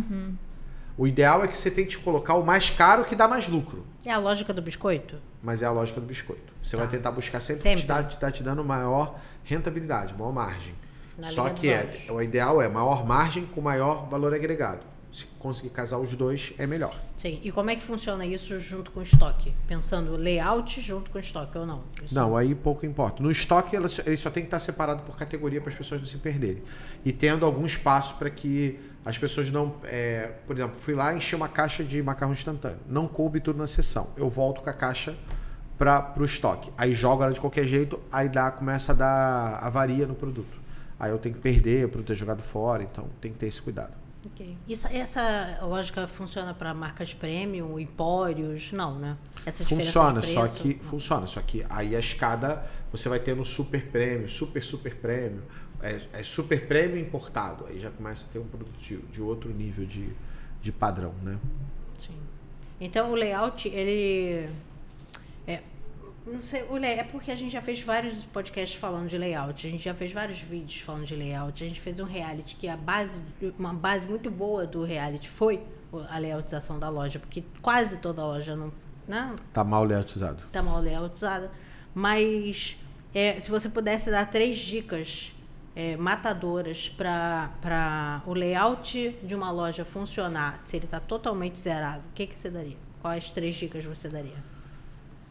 O 0.97 1.07
ideal 1.07 1.43
é 1.45 1.49
que 1.49 1.59
você 1.59 1.71
tente 1.71 1.99
colocar 1.99 2.35
o 2.35 2.45
mais 2.47 2.71
caro 2.71 3.05
que 3.05 3.17
dá 3.17 3.27
mais 3.27 3.49
lucro. 3.49 3.85
É 4.05 4.13
a 4.13 4.19
lógica 4.19 4.53
do 4.55 4.63
biscoito? 4.63 5.17
Mas 5.43 5.61
é 5.61 5.67
a 5.67 5.71
lógica 5.73 6.01
do 6.01 6.07
biscoito. 6.07 6.53
Você 6.63 6.77
vai 6.77 6.87
tentar 6.87 7.11
buscar 7.11 7.41
sempre, 7.41 7.63
Sempre. 7.63 7.83
o 8.01 8.05
que 8.07 8.21
dá 8.21 8.31
te 8.31 8.43
dando 8.43 8.63
maior 8.65 9.19
rentabilidade, 9.43 10.15
maior 10.15 10.33
margem. 10.33 10.75
Na 11.19 11.29
Só 11.29 11.49
que 11.51 11.69
é, 11.69 12.07
o 12.11 12.21
ideal 12.21 12.61
é 12.61 12.69
maior 12.69 13.07
margem 13.07 13.47
com 13.47 13.61
maior 13.61 14.09
valor 14.09 14.35
agregado. 14.35 14.81
Se 15.13 15.25
conseguir 15.39 15.71
casar 15.71 15.97
os 15.99 16.15
dois, 16.15 16.53
é 16.59 16.67
melhor. 16.67 16.95
Sim. 17.17 17.41
E 17.43 17.51
como 17.51 17.71
é 17.71 17.77
que 17.77 17.83
funciona 17.83 18.27
isso 18.27 18.59
junto 18.61 18.91
com 18.91 19.01
o 19.01 19.03
estoque? 19.03 19.55
Pensando 19.67 20.15
layout 20.15 20.79
junto 20.83 21.11
com 21.11 21.17
o 21.17 21.21
estoque 21.21 21.57
ou 21.57 21.65
não? 21.65 21.85
Isso- 22.05 22.15
Não, 22.15 22.37
aí 22.37 22.55
pouco 22.55 22.85
importa. 22.85 23.23
No 23.23 23.31
estoque, 23.31 23.75
ele 23.75 23.89
só- 23.89 24.03
ele 24.05 24.17
só 24.19 24.29
tem 24.29 24.43
que 24.43 24.49
estar 24.49 24.59
separado 24.59 25.03
por 25.05 25.17
categoria 25.17 25.59
para 25.63 25.71
as 25.71 25.75
pessoas 25.77 26.03
não 26.03 26.07
se 26.07 26.19
perderem. 26.19 26.63
E 27.03 27.13
tendo 27.13 27.47
algum 27.47 27.65
espaço 27.65 28.17
para 28.17 28.29
que 28.29 28.79
as 29.07 29.17
pessoas 29.17 29.51
não. 29.51 29.77
é, 29.85 30.33
por 30.47 30.55
exemplo, 30.55 30.77
fui 30.79 30.93
lá 30.95 31.15
e 31.15 31.17
enchi 31.17 31.35
uma 31.35 31.49
caixa 31.49 31.83
de 31.83 32.03
macarrão 32.03 32.35
instantâneo. 32.35 32.81
Não 32.87 33.09
coube 33.09 33.41
tudo 33.41 33.59
na 33.59 33.67
sessão. 33.67 34.09
Eu 34.19 34.29
volto 34.29 34.61
com 34.61 34.69
a 34.69 34.73
caixa 34.75 35.17
para 35.79 36.13
o 36.19 36.25
estoque. 36.25 36.71
Aí 36.77 36.95
jogo 36.95 37.23
ela 37.23 37.33
de 37.33 37.41
qualquer 37.41 37.65
jeito, 37.65 37.99
aí 38.13 38.29
dá, 38.29 38.51
começa 38.51 38.93
a 38.93 38.95
dar 38.95 39.59
avaria 39.63 40.07
no 40.07 40.15
produto. 40.15 40.66
Aí 40.99 41.11
eu 41.11 41.19
tenho 41.19 41.35
que 41.35 41.41
perder, 41.41 41.89
produto 41.89 42.13
é 42.13 42.17
jogado 42.17 42.43
fora, 42.43 42.83
então 42.83 43.09
tem 43.21 43.33
que 43.33 43.39
ter 43.39 43.47
esse 43.47 43.61
cuidado. 43.61 43.93
Ok. 44.27 44.57
Isso, 44.67 44.89
essa 44.89 45.61
lógica 45.63 46.07
funciona 46.09 46.53
para 46.53 46.75
marcas 46.75 47.15
premium, 47.15 47.79
empórios? 47.79 48.73
Não, 48.73 48.99
né? 48.99 49.17
Essa 49.45 49.65
Funciona, 49.65 50.21
só 50.23 50.47
que 50.49 50.75
funciona, 50.83 51.27
só 51.27 51.41
que 51.41 51.65
aí 51.71 51.95
a 51.95 52.01
escada 52.01 52.67
você 52.91 53.09
vai 53.09 53.21
ter 53.21 53.37
no 53.37 53.45
super 53.45 53.87
prêmio, 53.87 54.29
super 54.29 54.63
super 54.63 54.97
prêmio, 54.97 55.43
é, 55.81 56.01
é 56.15 56.23
super 56.23 56.67
prêmio 56.67 56.99
importado, 56.99 57.67
aí 57.67 57.79
já 57.79 57.91
começa 57.91 58.27
a 58.27 58.33
ter 58.33 58.39
um 58.39 58.47
produto 58.47 58.77
de, 58.79 58.97
de 58.97 59.23
outro 59.23 59.53
nível 59.53 59.87
de, 59.87 60.09
de 60.61 60.73
padrão, 60.73 61.15
né? 61.23 61.39
Sim. 61.97 62.19
Então 62.81 63.13
o 63.13 63.15
layout, 63.15 63.69
ele. 63.69 64.49
Não 66.27 66.41
sei, 66.41 66.65
o 66.65 66.77
lay- 66.77 66.99
é 66.99 67.05
porque 67.05 67.31
a 67.31 67.37
gente 67.37 67.53
já 67.53 67.63
fez 67.63 67.81
vários 67.81 68.25
podcasts 68.25 68.77
falando 68.79 69.09
de 69.09 69.17
layout, 69.17 69.65
a 69.67 69.71
gente 69.71 69.85
já 69.85 69.95
fez 69.95 70.11
vários 70.11 70.39
vídeos 70.41 70.81
falando 70.81 71.05
de 71.05 71.15
layout, 71.15 71.63
a 71.63 71.69
gente 71.69 71.81
fez 71.81 72.01
um 72.01 72.05
reality 72.05 72.57
que 72.57 72.67
a 72.69 72.77
base, 72.77 73.21
uma 73.57 73.73
base 73.73 74.09
muito 74.09 74.29
boa 74.31 74.67
do 74.67 74.83
reality 74.85 75.29
foi 75.29 75.63
a 76.11 76.19
layoutização 76.19 76.81
da 76.81 76.89
loja, 76.89 77.21
porque 77.21 77.45
quase 77.63 77.99
toda 77.99 78.25
loja 78.25 78.57
não, 78.57 78.73
né, 79.07 79.37
Tá 79.53 79.63
mal 79.63 79.85
layoutizado. 79.85 80.43
tá 80.51 80.61
mal 80.63 80.81
layoutizada. 80.81 81.51
Mas 81.95 82.77
é, 83.15 83.39
se 83.39 83.49
você 83.49 83.69
pudesse 83.69 84.11
dar 84.11 84.29
três 84.29 84.57
dicas 84.59 85.33
é, 85.77 85.97
matadoras 85.97 86.89
para 86.89 88.21
o 88.27 88.35
layout 88.35 89.17
de 89.23 89.35
uma 89.35 89.51
loja 89.53 89.85
funcionar, 89.85 90.59
se 90.61 90.77
ele 90.77 90.87
está 90.87 90.99
totalmente 90.99 91.57
zerado, 91.59 92.01
o 92.11 92.13
que, 92.15 92.27
que 92.27 92.37
você 92.37 92.51
daria? 92.51 92.77
Quais 93.01 93.31
três 93.31 93.55
dicas 93.55 93.85
você 93.85 94.09
daria? 94.09 94.56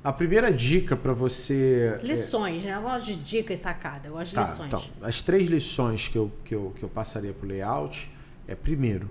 A 0.05 0.13
primeira 0.13 0.53
dica 0.53 0.95
para 0.95 1.13
você 1.13 1.99
é- 1.99 2.05
Lições, 2.05 2.63
né? 2.63 2.75
Eu 2.75 2.81
gosto 2.83 3.05
de 3.07 3.15
dicas 3.15 3.59
sacada, 3.61 4.07
eu 4.07 4.13
gosto 4.13 4.29
de 4.29 4.35
Tá, 4.35 4.43
lições. 4.43 4.67
então, 4.67 4.83
as 5.01 5.23
três 5.23 5.47
lições 5.49 6.07
que 6.07 6.15
eu, 6.15 6.31
que 6.43 6.53
eu, 6.53 6.71
que 6.77 6.83
eu 6.83 6.89
passaria 6.89 7.33
para 7.33 7.43
o 7.43 7.49
layout 7.49 8.07
é, 8.47 8.53
primeiro, 8.53 9.09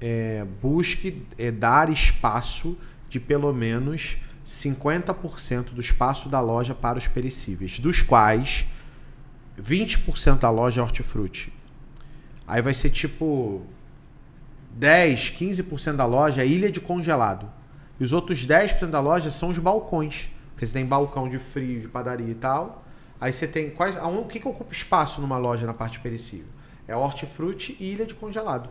é, 0.00 0.46
busque 0.62 1.26
é, 1.36 1.50
dar 1.50 1.90
espaço 1.90 2.78
de 3.08 3.18
pelo 3.18 3.52
menos 3.52 4.18
50% 4.46 5.72
do 5.72 5.80
espaço 5.80 6.28
da 6.28 6.40
loja 6.40 6.76
para 6.76 6.96
os 6.96 7.08
perecíveis, 7.08 7.80
dos 7.80 8.00
quais 8.00 8.66
20% 9.60 10.38
da 10.38 10.50
loja 10.50 10.80
é 10.80 10.84
hortifruti. 10.84 11.52
Aí 12.46 12.62
vai 12.62 12.72
ser 12.72 12.90
tipo 12.90 13.62
10, 14.76 15.30
15% 15.30 15.96
da 15.96 16.06
loja 16.06 16.42
é 16.42 16.46
ilha 16.46 16.70
de 16.70 16.80
congelado. 16.80 17.50
E 18.00 18.04
os 18.04 18.12
outros 18.14 18.46
10% 18.46 18.86
da 18.86 18.98
loja 19.00 19.30
são 19.30 19.50
os 19.50 19.58
balcões. 19.58 20.30
Porque 20.52 20.66
você 20.66 20.72
tem 20.72 20.86
balcão 20.86 21.28
de 21.28 21.38
frio, 21.38 21.80
de 21.80 21.86
padaria 21.88 22.30
e 22.30 22.34
tal. 22.34 22.82
Aí 23.20 23.32
você 23.32 23.46
tem 23.46 23.70
quais. 23.70 23.96
aonde- 23.98 24.20
O 24.22 24.24
que, 24.26 24.40
que 24.40 24.48
ocupa 24.48 24.72
espaço 24.72 25.20
numa 25.20 25.36
loja 25.36 25.66
na 25.66 25.74
parte 25.74 26.00
perecível? 26.00 26.48
É 26.88 26.96
hortifruti 26.96 27.76
e 27.78 27.92
ilha 27.92 28.06
de 28.06 28.14
congelado. 28.14 28.68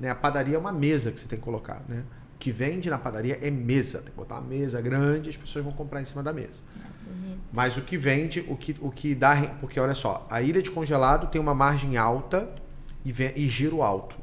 Né? 0.00 0.10
A 0.10 0.14
padaria 0.14 0.56
é 0.56 0.58
uma 0.58 0.72
mesa 0.72 1.12
que 1.12 1.20
você 1.20 1.26
tem 1.28 1.38
que 1.38 1.44
colocar. 1.44 1.82
Né? 1.88 2.04
O 2.34 2.38
que 2.38 2.50
vende 2.50 2.88
na 2.90 2.98
padaria 2.98 3.38
é 3.42 3.50
mesa. 3.50 3.98
Tem 3.98 4.10
que 4.10 4.16
botar 4.16 4.36
uma 4.36 4.48
mesa 4.48 4.80
grande 4.80 5.28
as 5.30 5.36
pessoas 5.36 5.64
vão 5.64 5.72
comprar 5.72 6.00
em 6.00 6.04
cima 6.04 6.22
da 6.22 6.32
mesa. 6.32 6.62
Mas 7.52 7.76
o 7.76 7.82
que 7.82 7.96
vende, 7.96 8.44
o 8.48 8.56
que, 8.56 8.76
o 8.80 8.90
que 8.90 9.14
dá. 9.14 9.36
Porque 9.60 9.78
olha 9.78 9.94
só, 9.94 10.26
a 10.30 10.40
ilha 10.42 10.60
de 10.62 10.70
congelado 10.70 11.28
tem 11.28 11.40
uma 11.40 11.54
margem 11.54 11.96
alta 11.96 12.48
e, 13.04 13.12
ve- 13.12 13.32
e 13.36 13.46
giro 13.48 13.82
alto. 13.82 14.16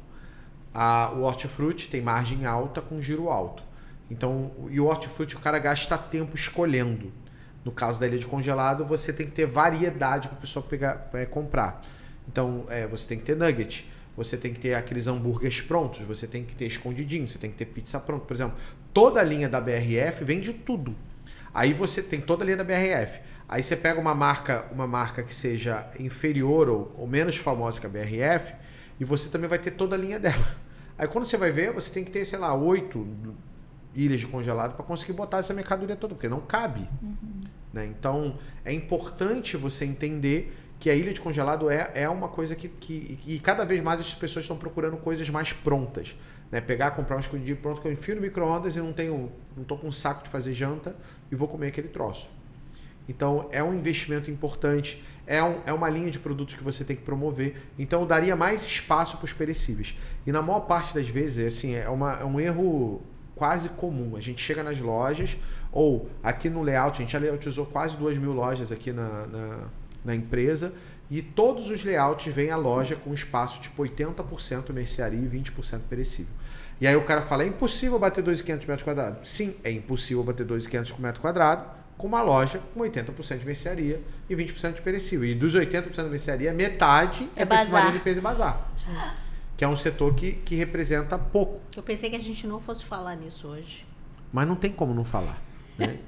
A, 0.74 1.12
o 1.16 1.22
hortifruti 1.22 1.88
tem 1.90 2.02
margem 2.02 2.46
alta 2.46 2.82
com 2.82 3.02
giro 3.02 3.30
alto. 3.30 3.64
Então, 4.10 4.52
e 4.70 4.80
o 4.80 4.86
hortifruti 4.86 5.36
o 5.36 5.40
cara 5.40 5.60
gasta 5.60 5.98
tempo 5.98 6.36
escolhendo. 6.36 7.12
No 7.64 7.72
caso 7.72 8.00
da 8.00 8.08
ilha 8.08 8.20
de 8.20 8.26
congelado, 8.26 8.86
você 8.86 9.14
tem 9.14 9.26
que 9.26 9.32
ter 9.32 9.46
variedade 9.46 10.28
para 10.28 10.38
a 10.38 10.42
pessoa 10.42 10.64
pegar, 10.64 11.10
é, 11.14 11.26
comprar. 11.26 11.82
Então, 12.28 12.66
é, 12.70 12.86
você 12.88 13.08
tem 13.08 13.18
que 13.18 13.24
ter 13.24 13.36
nugget, 13.36 13.90
você 14.16 14.38
tem 14.38 14.54
que 14.54 14.60
ter 14.60 14.74
aqueles 14.76 15.08
hambúrgueres 15.08 15.62
prontos, 15.62 16.02
você 16.02 16.28
tem 16.28 16.44
que 16.44 16.54
ter 16.54 16.66
escondidinho, 16.66 17.28
você 17.28 17.38
tem 17.38 17.50
que 17.50 17.58
ter 17.58 17.66
pizza 17.66 18.00
pronta. 18.00 18.26
Por 18.26 18.34
exemplo, 18.34 18.58
toda 18.94 19.20
a 19.20 19.24
linha 19.24 19.48
da 19.48 19.62
BRF 19.62 20.24
vende 20.24 20.54
tudo. 20.54 20.96
Aí 21.54 21.74
você 21.74 22.02
tem 22.02 22.20
toda 22.20 22.44
a 22.44 22.46
linha 22.46 22.58
da 22.58 22.64
BRF. 22.64 23.22
Aí 23.48 23.62
você 23.62 23.76
pega 23.76 24.00
uma 24.00 24.16
marca, 24.16 24.66
uma 24.72 24.88
marca 24.88 25.24
que 25.24 25.34
seja 25.34 25.88
inferior 26.00 26.70
ou, 26.70 26.96
ou 26.98 27.08
menos 27.08 27.38
famosa 27.38 27.80
que 27.80 27.86
a 27.86 27.90
BRF, 27.90 28.54
e 29.00 29.06
você 29.06 29.30
também 29.30 29.50
vai 29.50 29.60
ter 29.60 29.72
toda 29.72 29.96
a 29.96 30.00
linha 30.00 30.20
dela. 30.20 30.58
Aí 30.98 31.08
quando 31.08 31.26
você 31.26 31.38
vai 31.38 31.52
ver, 31.52 31.72
você 31.72 31.92
tem 31.92 32.04
que 32.04 32.12
ter, 32.12 32.26
sei 32.26 32.40
lá, 32.40 32.54
oito 32.54 33.08
ilhas 33.96 34.20
de 34.22 34.28
congelado 34.28 34.76
para 34.76 34.84
conseguir 34.86 35.14
botar 35.14 35.38
essa 35.40 35.54
mercadoria 35.54 35.96
toda, 35.96 36.16
porque 36.16 36.30
não 36.30 36.42
cabe. 36.42 36.88
Né? 37.72 37.86
Então 37.86 38.38
é 38.64 38.72
importante 38.74 39.58
você 39.58 39.86
entender 39.86 40.56
que 40.80 40.90
a 40.90 40.96
ilha 40.96 41.14
de 41.14 41.22
congelado 41.22 41.70
é, 41.70 41.92
é 41.96 42.10
uma 42.10 42.28
coisa 42.28 42.56
que, 42.56 42.68
que. 42.68 43.18
E 43.26 43.40
cada 43.40 43.64
vez 43.64 43.82
mais 43.82 44.02
as 44.02 44.14
pessoas 44.14 44.44
estão 44.44 44.58
procurando 44.58 44.98
coisas 44.98 45.30
mais 45.30 45.54
prontas. 45.54 46.16
Né? 46.52 46.60
Pegar, 46.62 46.92
comprar 46.92 47.16
um 47.16 47.20
escondidinho 47.20 47.58
pronto 47.58 47.82
que 47.82 47.88
eu 47.88 47.92
enfio 47.94 48.16
no 48.16 48.22
micro-ondas 48.22 48.76
e 48.76 48.80
não 48.80 48.92
tenho. 48.94 49.32
não 49.56 49.64
tô 49.64 49.78
com 49.78 49.88
um 49.88 49.92
saco 49.92 50.24
de 50.24 50.30
fazer 50.30 50.54
janta 50.54 50.96
e 51.32 51.36
vou 51.36 51.48
comer 51.48 51.68
aquele 51.68 51.88
troço. 51.88 52.30
Então 53.08 53.48
é 53.52 53.62
um 53.64 53.74
investimento 53.74 54.30
importante, 54.32 55.04
é, 55.28 55.44
um- 55.44 55.60
é 55.66 55.74
uma 55.74 55.90
linha 55.90 56.10
de 56.10 56.20
produtos 56.20 56.56
que 56.56 56.64
você 56.64 56.84
tem 56.86 56.96
que 56.96 57.02
promover. 57.02 57.56
Então 57.78 58.06
daria 58.06 58.36
mais 58.36 58.64
espaço 58.64 59.18
para 59.18 59.26
os 59.26 59.34
perecíveis. 59.34 59.98
E 60.26 60.32
na 60.32 60.42
maior 60.42 60.62
parte 60.62 60.94
das 60.94 61.08
vezes, 61.10 61.46
assim, 61.58 61.74
é, 61.76 61.90
uma- 61.90 62.20
é 62.20 62.24
um 62.26 62.40
erro 62.40 63.02
quase 63.36 63.70
comum. 63.70 64.16
A 64.16 64.20
gente 64.20 64.42
chega 64.42 64.64
nas 64.64 64.80
lojas, 64.80 65.38
ou 65.72 66.10
aqui 66.22 66.50
no 66.50 66.62
layout, 66.62 66.98
a 66.98 67.02
gente 67.02 67.14
já 67.14 67.20
layoutizou 67.20 67.66
quase 67.66 67.98
duas 67.98 68.18
mil 68.18 68.32
lojas 68.32 68.72
aqui 68.72 68.92
na, 68.92 69.28
na, 69.28 69.58
na 70.06 70.16
empresa, 70.16 70.74
e 71.10 71.22
todos 71.22 71.70
os 71.70 71.84
layouts 71.84 72.34
vêm 72.34 72.50
a 72.50 72.56
loja 72.56 72.96
com 72.96 73.14
espaço 73.14 73.62
tipo 73.62 73.84
80% 73.84 74.72
mercearia 74.72 75.20
e 75.20 75.28
20% 75.28 75.82
perecível. 75.90 76.34
E 76.82 76.88
aí 76.88 76.96
o 76.96 77.04
cara 77.04 77.22
fala, 77.22 77.44
é 77.44 77.48
impossível 77.48 78.00
bater 78.00 78.24
2.500 78.24 78.68
metros 78.68 78.84
quadrados. 78.84 79.30
Sim, 79.30 79.56
é 79.64 79.72
impossível 79.72 80.24
bater 80.24 80.46
2.500 80.46 80.92
com 80.92 81.02
metro 81.02 81.22
quadrado 81.22 81.66
com 81.98 82.08
uma 82.08 82.22
loja 82.22 82.60
com 82.74 82.82
80% 82.82 83.38
de 83.40 83.46
mercearia 83.46 84.02
e 84.30 84.36
20% 84.36 84.74
de 84.74 84.82
perecível. 84.82 85.26
E 85.26 85.36
dos 85.36 85.56
80% 85.56 86.04
de 86.04 86.10
mercearia, 86.10 86.52
metade 86.52 87.30
é, 87.36 87.44
É 87.44 87.46
bazar. 87.46 87.64
perfumaria, 87.66 87.92
limpeza 87.92 88.20
e 88.20 88.22
bazar. 88.22 88.72
Que 89.56 89.64
é 89.64 89.68
um 89.68 89.76
setor 89.76 90.14
que, 90.14 90.34
que 90.34 90.56
representa 90.56 91.18
pouco. 91.18 91.62
Eu 91.76 91.84
pensei 91.84 92.10
que 92.10 92.16
a 92.16 92.20
gente 92.20 92.48
não 92.48 92.60
fosse 92.60 92.84
falar 92.84 93.16
nisso 93.16 93.48
hoje. 93.48 93.86
Mas 94.32 94.48
não 94.48 94.56
tem 94.56 94.72
como 94.72 94.94
não 94.94 95.04
falar. 95.04 95.40
Né? 95.78 96.00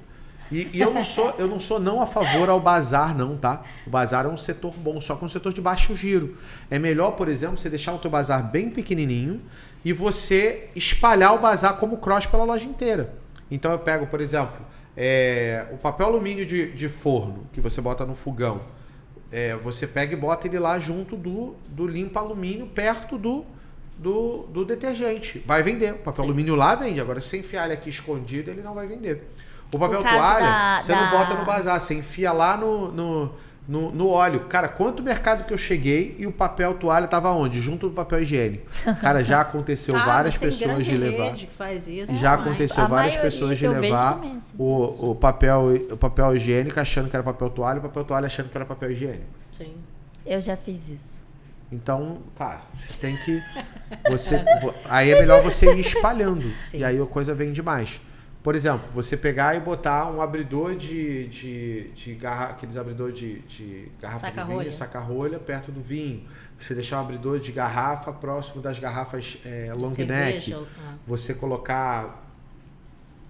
E, 0.50 0.70
e 0.72 0.80
eu 0.80 0.94
não 0.94 1.02
sou 1.02 1.34
eu 1.38 1.48
não 1.48 1.58
sou 1.58 1.80
não 1.80 2.00
a 2.00 2.06
favor 2.06 2.48
ao 2.48 2.60
bazar 2.60 3.16
não, 3.16 3.36
tá? 3.36 3.64
O 3.86 3.90
bazar 3.90 4.26
é 4.26 4.28
um 4.28 4.36
setor 4.36 4.72
bom, 4.76 5.00
só 5.00 5.16
que 5.16 5.24
é 5.24 5.26
um 5.26 5.28
setor 5.28 5.52
de 5.52 5.60
baixo 5.60 5.94
giro. 5.94 6.36
É 6.70 6.78
melhor, 6.78 7.12
por 7.12 7.28
exemplo, 7.28 7.58
você 7.58 7.68
deixar 7.68 7.94
o 7.94 7.98
teu 7.98 8.10
bazar 8.10 8.48
bem 8.48 8.70
pequenininho 8.70 9.40
e 9.84 9.92
você 9.92 10.68
espalhar 10.74 11.34
o 11.34 11.38
bazar 11.38 11.76
como 11.76 11.98
cross 11.98 12.26
pela 12.26 12.44
loja 12.44 12.64
inteira. 12.64 13.14
Então 13.50 13.72
eu 13.72 13.78
pego, 13.78 14.06
por 14.06 14.20
exemplo, 14.20 14.64
é, 14.96 15.66
o 15.72 15.76
papel 15.76 16.06
alumínio 16.06 16.46
de, 16.46 16.72
de 16.72 16.88
forno 16.88 17.46
que 17.52 17.60
você 17.60 17.80
bota 17.80 18.04
no 18.04 18.14
fogão. 18.14 18.60
É, 19.32 19.56
você 19.56 19.86
pega 19.86 20.12
e 20.12 20.16
bota 20.16 20.46
ele 20.46 20.58
lá 20.58 20.78
junto 20.78 21.16
do, 21.16 21.54
do 21.68 21.86
limpa 21.86 22.20
alumínio, 22.20 22.66
perto 22.66 23.18
do, 23.18 23.44
do, 23.98 24.42
do 24.52 24.64
detergente. 24.64 25.42
Vai 25.46 25.62
vender. 25.62 25.92
O 25.94 25.98
papel 25.98 26.24
alumínio 26.24 26.54
lá 26.54 26.74
vende. 26.74 27.00
Agora, 27.00 27.20
se 27.20 27.28
você 27.28 27.38
enfiar 27.38 27.64
ele 27.64 27.74
aqui 27.74 27.90
escondido, 27.90 28.50
ele 28.50 28.62
não 28.62 28.74
vai 28.74 28.86
vender. 28.86 29.28
O 29.72 29.78
papel 29.78 30.00
caso 30.02 30.16
toalha, 30.16 30.46
da- 30.46 30.80
você 30.80 30.94
não 30.94 31.04
da- 31.04 31.10
bota 31.10 31.34
no 31.34 31.44
bazar. 31.44 31.80
Você 31.80 31.94
enfia 31.94 32.32
lá 32.32 32.56
no, 32.56 32.92
no, 32.92 33.32
No, 33.68 33.90
no 33.90 34.08
óleo, 34.08 34.40
cara, 34.44 34.68
quanto 34.68 35.02
mercado 35.02 35.44
que 35.44 35.52
eu 35.52 35.58
cheguei 35.58 36.14
e 36.20 36.26
o 36.26 36.30
papel 36.30 36.74
toalha 36.74 37.08
tava 37.08 37.30
onde? 37.32 37.60
Junto 37.60 37.88
do 37.88 37.94
papel 37.94 38.22
higiênico. 38.22 38.64
Cara, 39.00 39.24
já 39.24 39.40
aconteceu 39.40 39.94
Ah, 39.98 40.04
várias 40.04 40.36
tem 40.36 40.48
pessoas 40.48 40.84
de 40.84 40.96
levar. 40.96 41.24
rede 41.30 41.46
que 41.46 41.52
faz 41.54 41.88
isso. 41.88 42.14
Já 42.16 42.34
aconteceu 42.34 42.84
a 42.84 42.86
várias 42.86 43.14
maioria 43.14 43.30
pessoas 43.32 43.58
de 43.58 43.66
levar 43.66 44.14
também, 44.14 44.36
assim, 44.36 44.54
o, 44.56 45.10
o, 45.10 45.14
papel, 45.16 45.64
o 45.90 45.96
papel 45.96 46.36
higiênico 46.36 46.78
achando 46.78 47.10
que 47.10 47.16
era 47.16 47.24
papel 47.24 47.50
toalha 47.50 47.76
e 47.76 47.80
o 47.80 47.82
papel 47.82 48.04
toalha 48.04 48.26
achando 48.26 48.48
que 48.48 48.56
era 48.56 48.64
papel 48.64 48.92
higiênico. 48.92 49.24
Sim. 49.50 49.74
Eu 50.24 50.40
já 50.40 50.56
fiz 50.56 50.88
isso. 50.88 51.22
Então, 51.72 52.18
cara, 52.38 52.60
você 52.72 52.96
tem 52.98 53.16
que. 53.16 53.42
Você, 54.10 54.36
vo- 54.60 54.74
aí 54.88 55.10
é 55.10 55.18
melhor 55.20 55.42
você 55.42 55.72
ir 55.74 55.80
espalhando. 55.80 56.48
Sim. 56.68 56.78
E 56.78 56.84
aí 56.84 57.00
a 57.00 57.06
coisa 57.06 57.34
vem 57.34 57.52
demais. 57.52 58.00
Por 58.46 58.54
exemplo, 58.54 58.88
você 58.94 59.16
pegar 59.16 59.56
e 59.56 59.58
botar 59.58 60.08
um 60.08 60.22
abridor 60.22 60.76
de, 60.76 61.26
de, 61.26 61.88
de 61.88 62.14
garra, 62.14 62.44
aqueles 62.50 62.76
abridor 62.76 63.10
de, 63.10 63.40
de 63.40 63.90
garrafa 64.00 64.28
de 64.28 64.34
Saca-rolha. 64.36 64.60
vinho, 64.60 64.72
saca-rolha, 64.72 65.38
perto 65.40 65.72
do 65.72 65.80
vinho. 65.80 66.22
Você 66.60 66.72
deixar 66.72 66.98
um 66.98 67.00
abridor 67.00 67.40
de 67.40 67.50
garrafa 67.50 68.12
próximo 68.12 68.62
das 68.62 68.78
garrafas 68.78 69.38
é, 69.44 69.72
long 69.76 69.92
neck. 69.96 70.54
Ah. 70.54 70.94
Você 71.08 71.34
colocar, 71.34 72.24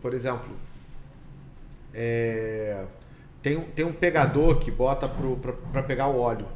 por 0.02 0.12
exemplo, 0.12 0.55
é, 1.94 2.85
tem, 3.40 3.57
um, 3.57 3.62
tem 3.64 3.87
um 3.87 3.94
pegador 3.94 4.59
que 4.59 4.70
bota 4.70 5.11
pra 5.72 5.83
pegar 5.83 6.09
o 6.09 6.20
óleo. 6.20 6.46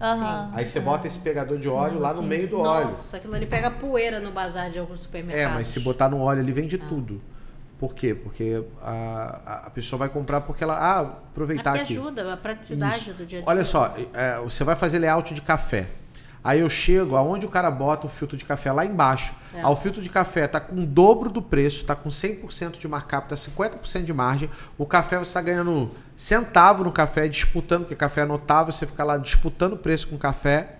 Aham. 0.00 0.50
Aí 0.54 0.66
você 0.66 0.80
bota 0.80 1.06
esse 1.06 1.20
pegador 1.20 1.56
de 1.56 1.68
óleo 1.68 2.00
lá 2.00 2.12
no 2.12 2.22
meio 2.24 2.48
do 2.48 2.58
óleo. 2.58 2.88
Nossa, 2.88 3.18
aquilo 3.18 3.36
ali 3.36 3.46
pega 3.46 3.70
poeira 3.70 4.18
no 4.18 4.32
bazar 4.32 4.72
de 4.72 4.80
alguns 4.80 5.02
supermercados. 5.02 5.52
É, 5.52 5.54
mas 5.54 5.68
se 5.68 5.78
botar 5.78 6.08
no 6.08 6.18
óleo, 6.20 6.40
ele 6.40 6.50
vende 6.50 6.82
Ah. 6.82 6.88
tudo. 6.88 7.22
Por 7.78 7.94
quê? 7.94 8.14
Porque 8.14 8.64
a, 8.82 9.66
a- 9.66 9.70
pessoa 9.70 9.98
vai 9.98 10.08
comprar 10.08 10.40
porque 10.40 10.64
ela. 10.64 10.76
Ah, 10.76 11.00
aproveitar 11.00 11.74
aqui. 11.74 11.92
ajuda, 11.92 12.32
a 12.32 12.36
praticidade 12.36 12.96
Isso. 12.96 13.12
do 13.12 13.24
dia 13.24 13.38
a 13.38 13.42
dia. 13.42 13.50
Olha 13.50 13.64
só, 13.64 13.94
é, 14.14 14.38
você 14.40 14.64
vai 14.64 14.74
fazer 14.74 14.98
layout 14.98 15.32
de 15.32 15.40
café. 15.40 15.86
Aí 16.42 16.60
eu 16.60 16.70
chego 16.70 17.16
aonde 17.16 17.46
o 17.46 17.48
cara 17.48 17.70
bota 17.70 18.06
o 18.06 18.08
filtro 18.08 18.36
de 18.36 18.44
café 18.44 18.72
lá 18.72 18.84
embaixo. 18.84 19.34
É. 19.52 19.60
Ah, 19.60 19.70
o 19.70 19.76
filtro 19.76 20.00
de 20.00 20.08
café 20.08 20.46
tá 20.46 20.58
com 20.60 20.76
o 20.76 20.86
dobro 20.86 21.28
do 21.28 21.42
preço, 21.42 21.84
tá 21.84 21.94
com 21.94 22.08
100% 22.08 22.78
de 22.78 22.88
markup, 22.88 23.28
tá 23.28 23.34
50% 23.34 24.04
de 24.04 24.12
margem. 24.12 24.50
O 24.76 24.86
café 24.86 25.18
você 25.18 25.34
tá 25.34 25.40
ganhando 25.40 25.90
centavo 26.16 26.84
no 26.84 26.90
café, 26.92 27.28
disputando, 27.28 27.82
porque 27.82 27.94
café 27.94 28.22
é 28.22 28.24
notável, 28.24 28.72
você 28.72 28.86
fica 28.86 29.04
lá 29.04 29.16
disputando 29.16 29.76
preço 29.76 30.08
com 30.08 30.16
café. 30.16 30.77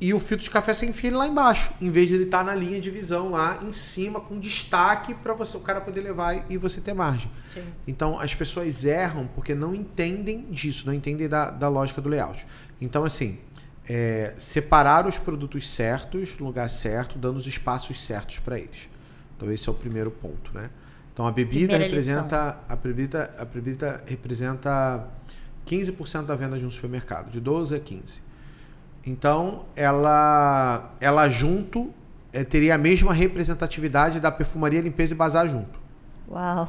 E 0.00 0.14
o 0.14 0.20
filtro 0.20 0.44
de 0.44 0.50
café 0.50 0.72
enfia 0.86 1.10
ele 1.10 1.16
lá 1.16 1.26
embaixo, 1.26 1.72
em 1.80 1.90
vez 1.90 2.06
de 2.06 2.14
ele 2.14 2.24
estar 2.24 2.44
na 2.44 2.54
linha 2.54 2.80
de 2.80 2.88
visão 2.88 3.30
lá 3.30 3.58
em 3.62 3.72
cima, 3.72 4.20
com 4.20 4.38
destaque 4.38 5.12
para 5.12 5.34
você 5.34 5.56
o 5.56 5.60
cara 5.60 5.80
poder 5.80 6.00
levar 6.02 6.36
e- 6.36 6.44
e 6.50 6.56
você 6.56 6.80
ter 6.80 6.94
margem. 6.94 7.28
Sim. 7.48 7.64
Então 7.86 8.18
as 8.20 8.32
pessoas 8.32 8.84
erram 8.84 9.26
porque 9.34 9.56
não 9.56 9.74
entendem 9.74 10.46
disso, 10.50 10.86
não 10.86 10.94
entendem 10.94 11.28
da, 11.28 11.50
da 11.50 11.68
lógica 11.68 12.00
do 12.00 12.08
layout. 12.08 12.46
Então, 12.80 13.04
assim, 13.04 13.40
é, 13.88 14.34
separar 14.36 15.04
os 15.04 15.18
produtos 15.18 15.68
certos 15.68 16.38
no 16.38 16.46
lugar 16.46 16.70
certo, 16.70 17.18
dando 17.18 17.36
os 17.36 17.46
espaços 17.48 18.04
certos 18.04 18.38
para 18.38 18.56
eles. 18.56 18.88
Então, 19.36 19.50
esse 19.50 19.68
é 19.68 19.72
o 19.72 19.74
primeiro 19.74 20.12
ponto, 20.12 20.52
né? 20.54 20.70
Então, 21.12 21.26
a 21.26 21.32
bebida 21.32 21.70
Primeira 21.76 21.84
representa 21.84 22.60
a 22.68 22.76
bebida, 22.76 23.34
a 23.36 23.44
bebida 23.44 24.04
representa 24.06 25.08
15% 25.66 26.26
da 26.26 26.36
venda 26.36 26.56
de 26.56 26.64
um 26.64 26.70
supermercado, 26.70 27.30
de 27.32 27.40
12 27.40 27.74
a 27.74 27.80
15. 27.80 28.20
Então, 29.08 29.64
ela, 29.74 30.94
ela 31.00 31.30
junto 31.30 31.90
eh, 32.30 32.44
teria 32.44 32.74
a 32.74 32.78
mesma 32.78 33.10
representatividade 33.10 34.20
da 34.20 34.30
perfumaria, 34.30 34.82
limpeza 34.82 35.14
e 35.14 35.16
bazar 35.16 35.48
junto. 35.48 35.80
Uau. 36.30 36.68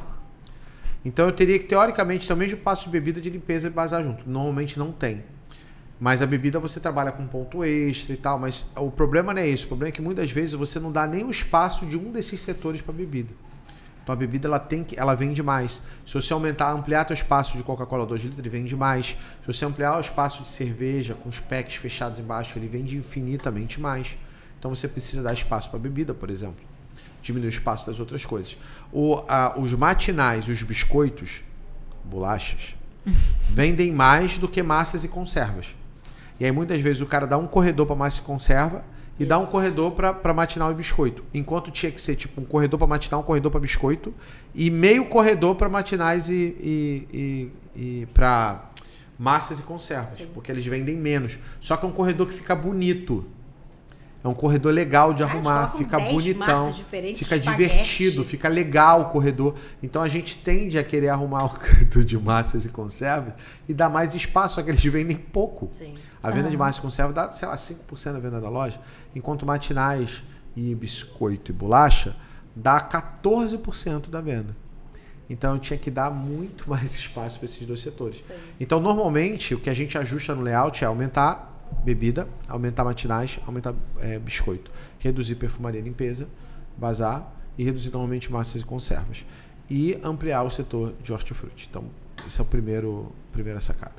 Então 1.04 1.26
eu 1.26 1.32
teria 1.32 1.58
que, 1.58 1.66
teoricamente, 1.66 2.26
ter 2.26 2.32
o 2.32 2.36
mesmo 2.38 2.58
passo 2.58 2.86
de 2.86 2.90
bebida 2.90 3.20
de 3.20 3.28
limpeza 3.28 3.66
e 3.66 3.70
bazar 3.70 4.02
junto. 4.02 4.22
Normalmente 4.26 4.78
não 4.78 4.90
tem. 4.90 5.22
Mas 6.00 6.22
a 6.22 6.26
bebida 6.26 6.58
você 6.58 6.80
trabalha 6.80 7.12
com 7.12 7.26
ponto 7.26 7.62
extra 7.62 8.14
e 8.14 8.16
tal, 8.16 8.38
mas 8.38 8.64
o 8.74 8.90
problema 8.90 9.34
não 9.34 9.42
é 9.42 9.46
esse. 9.46 9.66
O 9.66 9.68
problema 9.68 9.90
é 9.90 9.92
que 9.92 10.00
muitas 10.00 10.30
vezes 10.30 10.54
você 10.54 10.80
não 10.80 10.90
dá 10.90 11.06
nem 11.06 11.22
o 11.24 11.30
espaço 11.30 11.84
de 11.84 11.98
um 11.98 12.10
desses 12.10 12.40
setores 12.40 12.80
para 12.80 12.94
bebida. 12.94 13.34
Então 14.10 14.16
a 14.16 14.16
bebida 14.16 14.48
ela 14.48 14.58
tem 14.58 14.82
que, 14.82 14.98
ela 14.98 15.14
vende 15.14 15.40
mais. 15.40 15.82
Se 16.04 16.14
você 16.14 16.32
aumentar, 16.32 16.72
ampliar 16.72 17.04
teu 17.04 17.14
espaço 17.14 17.56
de 17.56 17.62
Coca-Cola 17.62 18.04
2 18.04 18.22
litros, 18.22 18.40
ele 18.40 18.48
vende 18.48 18.74
mais. 18.74 19.16
Se 19.40 19.46
você 19.46 19.64
ampliar 19.64 19.96
o 19.96 20.00
espaço 20.00 20.42
de 20.42 20.48
cerveja 20.48 21.14
com 21.14 21.28
os 21.28 21.38
packs 21.38 21.76
fechados 21.76 22.18
embaixo, 22.18 22.58
ele 22.58 22.66
vende 22.66 22.96
infinitamente 22.96 23.80
mais. 23.80 24.18
Então 24.58 24.74
você 24.74 24.88
precisa 24.88 25.22
dar 25.22 25.32
espaço 25.32 25.70
para 25.70 25.78
bebida, 25.78 26.12
por 26.12 26.28
exemplo. 26.28 26.56
Diminuir 27.22 27.46
o 27.46 27.50
espaço 27.50 27.86
das 27.86 28.00
outras 28.00 28.26
coisas. 28.26 28.56
O, 28.92 29.22
a- 29.28 29.54
os 29.56 29.72
matinais, 29.74 30.48
os 30.48 30.60
biscoitos, 30.64 31.44
bolachas, 32.04 32.74
vendem 33.48 33.92
mais 33.92 34.38
do 34.38 34.48
que 34.48 34.60
massas 34.60 35.04
e 35.04 35.08
conservas. 35.08 35.72
E 36.40 36.44
aí 36.44 36.50
muitas 36.50 36.80
vezes 36.80 37.00
o 37.00 37.06
cara 37.06 37.28
dá 37.28 37.38
um 37.38 37.46
corredor 37.46 37.86
para 37.86 37.94
massa 37.94 38.18
e 38.18 38.22
conserva 38.24 38.82
e 39.20 39.26
dá 39.26 39.38
um 39.38 39.44
corredor 39.44 39.92
para 39.92 40.32
matinal 40.32 40.72
e 40.72 40.74
biscoito. 40.74 41.22
Enquanto 41.34 41.70
tinha 41.70 41.92
que 41.92 42.00
ser 42.00 42.16
tipo 42.16 42.40
um 42.40 42.44
corredor 42.44 42.78
para 42.78 42.88
matinal, 42.88 43.20
um 43.20 43.22
corredor 43.22 43.50
para 43.50 43.60
biscoito 43.60 44.14
e 44.54 44.70
meio 44.70 45.04
corredor 45.10 45.54
para 45.56 45.68
matinais 45.68 46.30
e, 46.30 46.56
e, 46.58 47.06
e, 47.12 47.52
e 47.76 48.06
para 48.14 48.70
massas 49.18 49.60
e 49.60 49.62
conservas, 49.62 50.20
porque 50.32 50.50
eles 50.50 50.64
vendem 50.64 50.96
menos. 50.96 51.38
Só 51.60 51.76
que 51.76 51.84
é 51.84 51.88
um 51.88 51.92
corredor 51.92 52.26
que 52.26 52.32
fica 52.32 52.56
bonito. 52.56 53.26
É 54.22 54.28
um 54.28 54.34
corredor 54.34 54.72
legal 54.72 55.14
de 55.14 55.22
Ah, 55.22 55.26
arrumar, 55.26 55.68
fica 55.68 55.96
10 55.96 56.12
bonitão, 56.12 56.72
fica 57.16 57.38
divertido, 57.38 58.22
fica 58.22 58.48
legal 58.48 59.02
o 59.02 59.04
corredor. 59.06 59.54
Então 59.82 60.02
a 60.02 60.08
gente 60.08 60.36
tende 60.36 60.78
a 60.78 60.84
querer 60.84 61.08
arrumar 61.08 61.44
o 61.46 61.48
corredor 61.48 62.04
de 62.04 62.18
massas 62.18 62.66
e 62.66 62.68
conservas 62.68 63.32
e 63.66 63.72
dar 63.72 63.88
mais 63.88 64.14
espaço, 64.14 64.56
só 64.56 64.62
que 64.62 64.70
eles 64.70 64.84
vendem 64.84 65.16
pouco. 65.16 65.70
Sim. 65.72 65.94
A 66.22 66.30
venda 66.30 66.50
de 66.50 66.56
massa 66.56 66.80
e 66.80 66.82
conserva 66.82 67.12
dá, 67.14 67.32
sei 67.32 67.48
lá, 67.48 67.54
5% 67.54 68.12
da 68.12 68.20
venda 68.20 68.40
da 68.40 68.50
loja, 68.50 68.78
enquanto 69.14 69.46
matinais 69.46 70.22
e 70.54 70.74
biscoito 70.74 71.50
e 71.50 71.54
bolacha 71.54 72.14
dá 72.54 72.78
14% 72.78 74.10
da 74.10 74.20
venda. 74.20 74.54
Então 75.30 75.54
eu 75.54 75.60
tinha 75.60 75.78
que 75.78 75.90
dar 75.90 76.10
muito 76.10 76.68
mais 76.70 76.94
espaço 76.94 77.38
para 77.38 77.46
esses 77.46 77.66
dois 77.66 77.80
setores. 77.80 78.22
Então 78.58 78.80
normalmente 78.80 79.54
o 79.54 79.60
que 79.60 79.70
a 79.70 79.74
gente 79.74 79.96
ajusta 79.96 80.34
no 80.34 80.42
layout 80.42 80.84
é 80.84 80.86
aumentar 80.86 81.49
bebida, 81.84 82.28
aumentar 82.48 82.84
matinais, 82.84 83.38
aumentar 83.46 83.74
é, 84.00 84.18
biscoito, 84.18 84.70
reduzir 84.98 85.36
perfumaria 85.36 85.80
e 85.80 85.84
limpeza, 85.84 86.28
bazar 86.76 87.32
e 87.56 87.64
reduzir 87.64 87.90
normalmente 87.90 88.30
massas 88.30 88.60
e 88.60 88.64
conservas. 88.64 89.24
E 89.68 89.98
ampliar 90.02 90.42
o 90.42 90.50
setor 90.50 90.94
de 91.02 91.12
hortifruti. 91.12 91.68
Então, 91.70 91.84
esse 92.26 92.40
é 92.40 92.42
o 92.42 92.46
primeiro 92.46 93.12
primeira 93.32 93.60
sacada. 93.60 93.94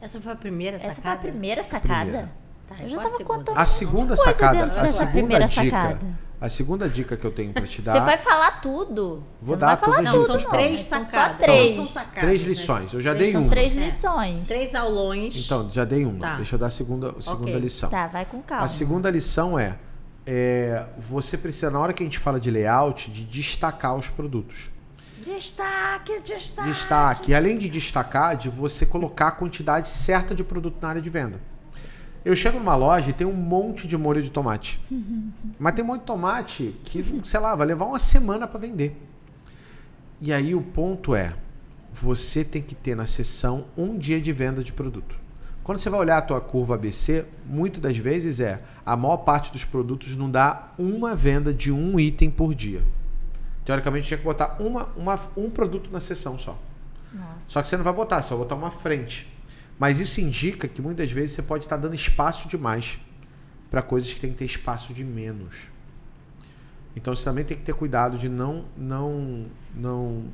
Essa 0.00 0.20
foi 0.20 0.32
a 0.32 0.36
primeira 0.36 0.76
Essa 0.76 0.84
foi 0.86 0.92
a 0.92 0.96
sacada? 0.96 1.20
primeira 1.20 1.64
sacada. 1.64 2.04
Primeira. 2.04 2.32
Tá, 2.68 2.74
Eu 2.82 2.88
já 2.88 2.96
qual 2.96 3.00
a 3.00 3.08
tava 3.08 3.16
segunda? 3.16 3.38
contando. 3.38 3.58
A 3.58 3.66
segunda 3.66 4.16
sacada, 4.16 4.64
a 4.82 4.88
segunda 4.88 5.38
dica, 5.46 5.48
sacada. 5.48 6.18
A 6.40 6.48
segunda 6.48 6.88
dica 6.88 7.16
que 7.16 7.24
eu 7.26 7.30
tenho 7.32 7.52
para 7.52 7.66
te 7.66 7.80
dar. 7.80 7.92
Você 7.92 8.00
vai 8.00 8.16
falar 8.18 8.60
tudo. 8.60 9.22
Vou 9.40 9.54
Você 9.54 9.60
dar 9.60 9.66
não 9.68 9.76
vai 9.76 9.76
falar 9.80 9.96
todas 9.96 10.06
as 10.06 10.12
tudo, 10.12 10.20
Não, 10.20 10.26
são 10.26 10.36
dicas, 10.36 10.52
três 10.52 10.80
São 10.82 11.04
sacadas. 11.04 11.30
só 11.38 11.44
três. 11.46 11.74
São 11.74 11.86
sacadas, 11.86 12.20
Três 12.20 12.42
né? 12.42 12.48
lições. 12.48 12.92
Eu 12.92 13.00
já 13.00 13.10
Três- 13.14 13.24
dei 13.24 13.32
São 13.32 13.40
uma. 13.42 13.50
três 13.50 13.76
É. 13.76 13.80
lições. 13.80 14.48
Três 14.48 14.74
aulões. 14.74 15.36
Então, 15.44 15.70
já 15.72 15.84
dei 15.84 16.04
uma. 16.04 16.18
Tá. 16.18 16.36
Deixa 16.36 16.54
eu 16.54 16.58
dar 16.58 16.66
a 16.66 16.70
segunda, 16.70 17.14
a 17.18 17.20
segunda 17.22 17.50
Ok. 17.50 17.58
lição. 17.60 17.88
Tá, 17.90 18.06
vai 18.06 18.24
com 18.24 18.42
calma. 18.42 18.64
A 18.64 18.68
segunda 18.68 19.10
lição 19.10 19.58
é, 19.58 19.78
é, 20.26 20.86
você 20.98 21.38
precisa, 21.38 21.70
na 21.70 21.78
hora 21.78 21.92
que 21.92 22.02
a 22.02 22.06
gente 22.06 22.18
fala 22.18 22.38
de 22.38 22.50
layout, 22.50 23.10
de 23.10 23.24
destacar 23.24 23.94
os 23.96 24.10
produtos. 24.10 24.70
Destaque, 25.24 26.20
destaque. 26.20 26.68
Destaque. 26.68 27.30
E 27.32 27.34
além 27.34 27.58
de 27.58 27.68
destacar, 27.68 28.36
de 28.36 28.48
você 28.48 28.86
colocar 28.86 29.28
a 29.28 29.30
quantidade 29.32 29.88
certa 29.88 30.34
de 30.34 30.44
produto 30.44 30.76
na 30.80 30.88
área 30.90 31.02
de 31.02 31.10
venda. 31.10 31.40
Eu 32.26 32.34
chego 32.34 32.58
numa 32.58 32.74
loja 32.74 33.10
e 33.10 33.12
tem 33.12 33.24
um 33.24 33.32
monte 33.32 33.86
de 33.86 33.96
molho 33.96 34.20
de 34.20 34.32
tomate. 34.32 34.80
Mas 35.60 35.74
tem 35.76 35.84
um 35.84 35.86
monte 35.86 36.00
de 36.00 36.06
tomate 36.06 36.74
que, 36.82 37.22
sei 37.24 37.38
lá, 37.38 37.54
vai 37.54 37.64
levar 37.64 37.84
uma 37.84 38.00
semana 38.00 38.48
para 38.48 38.58
vender. 38.58 39.00
E 40.20 40.32
aí 40.32 40.52
o 40.52 40.60
ponto 40.60 41.14
é, 41.14 41.36
você 41.92 42.44
tem 42.44 42.60
que 42.60 42.74
ter 42.74 42.96
na 42.96 43.06
sessão 43.06 43.66
um 43.78 43.96
dia 43.96 44.20
de 44.20 44.32
venda 44.32 44.60
de 44.64 44.72
produto. 44.72 45.16
Quando 45.62 45.78
você 45.78 45.88
vai 45.88 46.00
olhar 46.00 46.18
a 46.18 46.20
tua 46.20 46.40
curva 46.40 46.74
ABC, 46.74 47.24
muitas 47.44 47.80
das 47.80 47.96
vezes 47.96 48.40
é 48.40 48.60
a 48.84 48.96
maior 48.96 49.18
parte 49.18 49.52
dos 49.52 49.64
produtos 49.64 50.16
não 50.16 50.28
dá 50.28 50.72
uma 50.76 51.14
venda 51.14 51.54
de 51.54 51.70
um 51.70 52.00
item 52.00 52.28
por 52.28 52.56
dia. 52.56 52.84
Teoricamente 53.64 54.08
tinha 54.08 54.18
que 54.18 54.24
botar 54.24 54.56
uma, 54.58 54.88
uma, 54.96 55.16
um 55.36 55.48
produto 55.48 55.90
na 55.92 56.00
sessão 56.00 56.36
só. 56.36 56.58
Nossa. 57.12 57.50
Só 57.50 57.62
que 57.62 57.68
você 57.68 57.76
não 57.76 57.84
vai 57.84 57.92
botar, 57.92 58.20
você 58.20 58.30
vai 58.30 58.38
botar 58.38 58.56
uma 58.56 58.72
frente. 58.72 59.35
Mas 59.78 60.00
isso 60.00 60.20
indica 60.20 60.66
que 60.66 60.80
muitas 60.80 61.10
vezes 61.10 61.32
você 61.32 61.42
pode 61.42 61.64
estar 61.64 61.76
dando 61.76 61.94
espaço 61.94 62.48
demais 62.48 62.98
para 63.70 63.82
coisas 63.82 64.12
que 64.14 64.20
tem 64.20 64.30
que 64.30 64.36
ter 64.36 64.46
espaço 64.46 64.94
de 64.94 65.04
menos. 65.04 65.68
Então 66.94 67.14
você 67.14 67.24
também 67.24 67.44
tem 67.44 67.56
que 67.56 67.62
ter 67.62 67.74
cuidado 67.74 68.16
de 68.16 68.28
não 68.28 68.64
não 68.76 69.46
não 69.74 70.24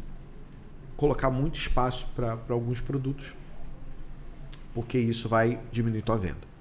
colocar 0.97 1.31
muito 1.31 1.59
espaço 1.59 2.09
para 2.15 2.39
alguns 2.51 2.81
produtos, 2.81 3.35
porque 4.73 4.97
isso 4.97 5.29
vai 5.29 5.59
diminuir 5.73 6.03
tua 6.03 6.17
venda. 6.17 6.53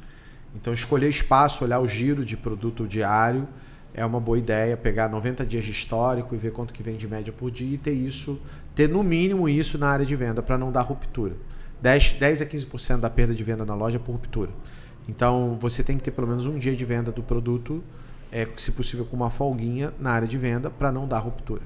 Então 0.56 0.74
escolher 0.74 1.10
espaço, 1.10 1.64
olhar 1.64 1.80
o 1.80 1.88
giro 1.88 2.26
de 2.26 2.36
produto 2.36 2.88
diário 2.88 3.48
é 3.94 4.06
uma 4.06 4.20
boa 4.20 4.38
ideia, 4.38 4.76
pegar 4.78 5.10
90 5.10 5.46
dias 5.46 5.66
de 5.66 5.72
histórico 5.72 6.34
e 6.34 6.38
ver 6.38 6.52
quanto 6.52 6.74
que 6.74 6.82
vem 6.82 6.96
de 6.96 7.08
média 7.08 7.32
por 7.32 7.52
dia 7.52 7.76
e 7.76 7.78
ter 7.78 7.92
isso, 7.92 8.42
ter 8.74 8.88
no 8.88 9.04
mínimo 9.04 9.48
isso 9.48 9.78
na 9.78 9.90
área 9.90 10.06
de 10.06 10.16
venda 10.16 10.42
para 10.42 10.58
não 10.58 10.72
dar 10.72 10.82
ruptura. 10.82 11.36
10, 11.82 12.12
10 12.14 12.42
a 12.42 12.46
15% 12.46 13.00
da 13.00 13.10
perda 13.10 13.34
de 13.34 13.44
venda 13.44 13.66
na 13.66 13.74
loja 13.74 14.00
por 14.00 14.12
ruptura. 14.12 14.52
Então, 15.10 15.58
você 15.60 15.84
tem 15.84 15.98
que 15.98 16.04
ter 16.04 16.12
pelo 16.12 16.28
menos 16.28 16.46
um 16.46 16.58
dia 16.58 16.76
de 16.76 16.86
venda 16.86 17.12
do 17.12 17.24
produto, 17.24 17.84
é, 18.32 18.48
se 18.56 18.72
possível 18.72 19.06
com 19.06 19.16
uma 19.16 19.32
folguinha 19.32 19.94
na 20.00 20.12
área 20.12 20.28
de 20.28 20.38
venda, 20.38 20.70
para 20.70 20.92
não 20.92 21.08
dar 21.08 21.20
ruptura. 21.20 21.62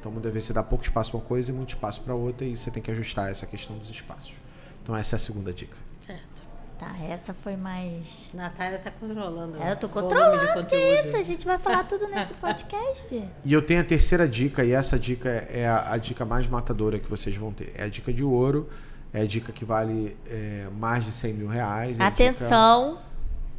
Então, 0.00 0.10
muitas 0.10 0.32
vezes 0.32 0.48
você 0.48 0.52
dá 0.52 0.62
pouco 0.62 0.82
espaço 0.82 1.12
para 1.12 1.20
uma 1.20 1.26
coisa 1.26 1.52
e 1.52 1.54
muito 1.54 1.70
espaço 1.70 2.00
para 2.00 2.14
outra, 2.14 2.46
e 2.46 2.56
você 2.56 2.70
tem 2.70 2.82
que 2.82 2.90
ajustar 2.90 3.30
essa 3.30 3.46
questão 3.46 3.76
dos 3.76 3.90
espaços. 3.90 4.34
Então, 4.82 4.96
essa 4.96 5.14
é 5.14 5.16
a 5.16 5.20
segunda 5.20 5.52
dica. 5.52 5.76
Certo. 6.00 6.32
Tá, 6.76 6.90
essa 7.08 7.32
foi 7.32 7.54
mais. 7.54 8.28
Natália 8.34 8.76
tá 8.80 8.90
controlando. 8.90 9.62
É, 9.62 9.70
eu 9.70 9.76
tô 9.76 9.86
o 9.86 9.90
controlando, 9.90 10.40
de 10.40 10.46
que 10.48 10.54
conteúdo. 10.54 11.00
isso? 11.00 11.16
A 11.16 11.22
gente 11.22 11.44
vai 11.44 11.56
falar 11.56 11.84
tudo 11.84 12.08
nesse 12.10 12.34
podcast. 12.34 13.22
E 13.44 13.52
eu 13.52 13.62
tenho 13.62 13.80
a 13.80 13.84
terceira 13.84 14.26
dica, 14.26 14.64
e 14.64 14.72
essa 14.72 14.98
dica 14.98 15.28
é 15.28 15.68
a, 15.68 15.92
a 15.92 15.96
dica 15.96 16.24
mais 16.24 16.48
matadora 16.48 16.98
que 16.98 17.08
vocês 17.08 17.36
vão 17.36 17.52
ter. 17.52 17.72
É 17.76 17.84
a 17.84 17.88
dica 17.88 18.12
de 18.12 18.24
ouro, 18.24 18.68
é 19.12 19.20
a 19.22 19.26
dica 19.26 19.52
que 19.52 19.64
vale 19.64 20.16
é, 20.28 20.66
mais 20.78 21.04
de 21.04 21.10
100 21.12 21.32
mil 21.34 21.48
reais. 21.48 22.00
é 22.00 22.04
Atenção. 22.04 22.90
Dica, 22.92 23.02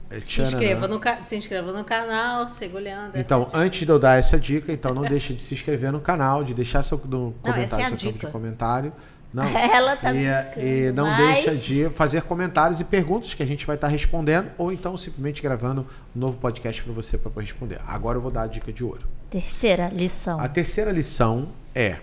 é 0.10 0.20
Se 0.20 0.26
tchananã. 0.26 0.58
inscreva, 0.58 0.88
no 0.88 1.02
se 1.24 1.36
inscreva 1.36 1.72
no 1.74 1.84
canal, 1.84 2.48
siga 2.48 2.78
o 2.78 2.80
Leandro. 2.80 3.20
Então, 3.20 3.44
essa- 3.50 3.58
antes 3.58 3.86
de 3.86 3.92
eu 3.92 3.98
dar 4.00 4.18
essa 4.20 4.40
dica, 4.40 4.72
então 4.72 4.94
não 4.94 5.04
deixe 5.04 5.34
de 5.34 5.42
se 5.42 5.54
inscrever 5.56 5.92
no 5.92 6.00
canal, 6.02 6.44
de 6.44 6.54
deixar 6.54 6.84
seu 6.84 6.98
é 6.98 7.02
comentário, 7.02 7.64
a 7.66 7.68
seu 7.68 7.80
campo 7.80 7.98
dica. 8.14 8.28
de 8.28 8.32
comentário. 8.32 8.94
Não. 9.34 9.44
Ela 9.58 9.96
tá 9.96 10.14
e, 10.14 10.18
brincando, 10.18 10.60
e 10.68 10.92
não 10.92 11.08
mas- 11.08 11.44
deixa 11.46 11.56
de 11.56 11.90
fazer 11.90 12.22
comentários 12.22 12.80
e 12.80 12.84
perguntas 12.84 13.34
que 13.34 13.42
a 13.42 13.46
gente 13.48 13.66
vai 13.66 13.76
estar 13.76 13.88
respondendo, 13.88 14.52
ou 14.60 14.72
então 14.72 14.96
simplesmente 14.96 15.42
gravando 15.42 15.88
um 16.16 16.20
novo 16.20 16.38
podcast 16.38 16.84
para 16.84 16.94
você 16.94 17.18
para 17.18 17.32
responder. 17.42 17.80
Agora 17.88 18.18
eu 18.20 18.22
vou 18.22 18.30
dar 18.30 18.44
a 18.44 18.48
dica 18.48 18.72
de 18.72 18.84
ouro. 18.84 19.02
Terceira 19.32 19.90
lição. 19.90 20.40
A 20.40 20.48
terceira 20.48 20.92
lição 20.92 21.50
é, 21.74 21.98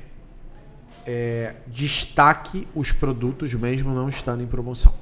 é, 1.13 1.57
destaque 1.67 2.69
os 2.73 2.93
produtos 2.93 3.53
mesmo 3.55 3.93
não 3.93 4.09
estando 4.09 4.43
em 4.43 4.47
promoção. 4.47 4.95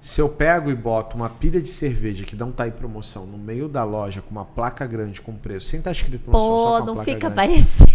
Se 0.00 0.20
eu 0.20 0.28
pego 0.30 0.70
e 0.70 0.74
boto 0.74 1.16
uma 1.16 1.28
pilha 1.28 1.60
de 1.60 1.68
cerveja 1.68 2.24
que 2.24 2.34
não 2.34 2.50
está 2.50 2.66
em 2.66 2.70
promoção 2.70 3.26
no 3.26 3.36
meio 3.36 3.68
da 3.68 3.84
loja 3.84 4.22
com 4.22 4.30
uma 4.30 4.44
placa 4.46 4.86
grande 4.86 5.20
com 5.20 5.36
preço, 5.36 5.66
sem 5.66 5.78
estar 5.80 5.92
escrito 5.92 6.22
promoção, 6.22 6.56
só 6.58 6.64
Pô, 6.64 6.70
com 6.70 6.82
a 6.82 6.86
não 6.86 6.94
placa 6.94 7.12
fica 7.12 7.28
grande, 7.28 7.34
parecendo. 7.34 7.90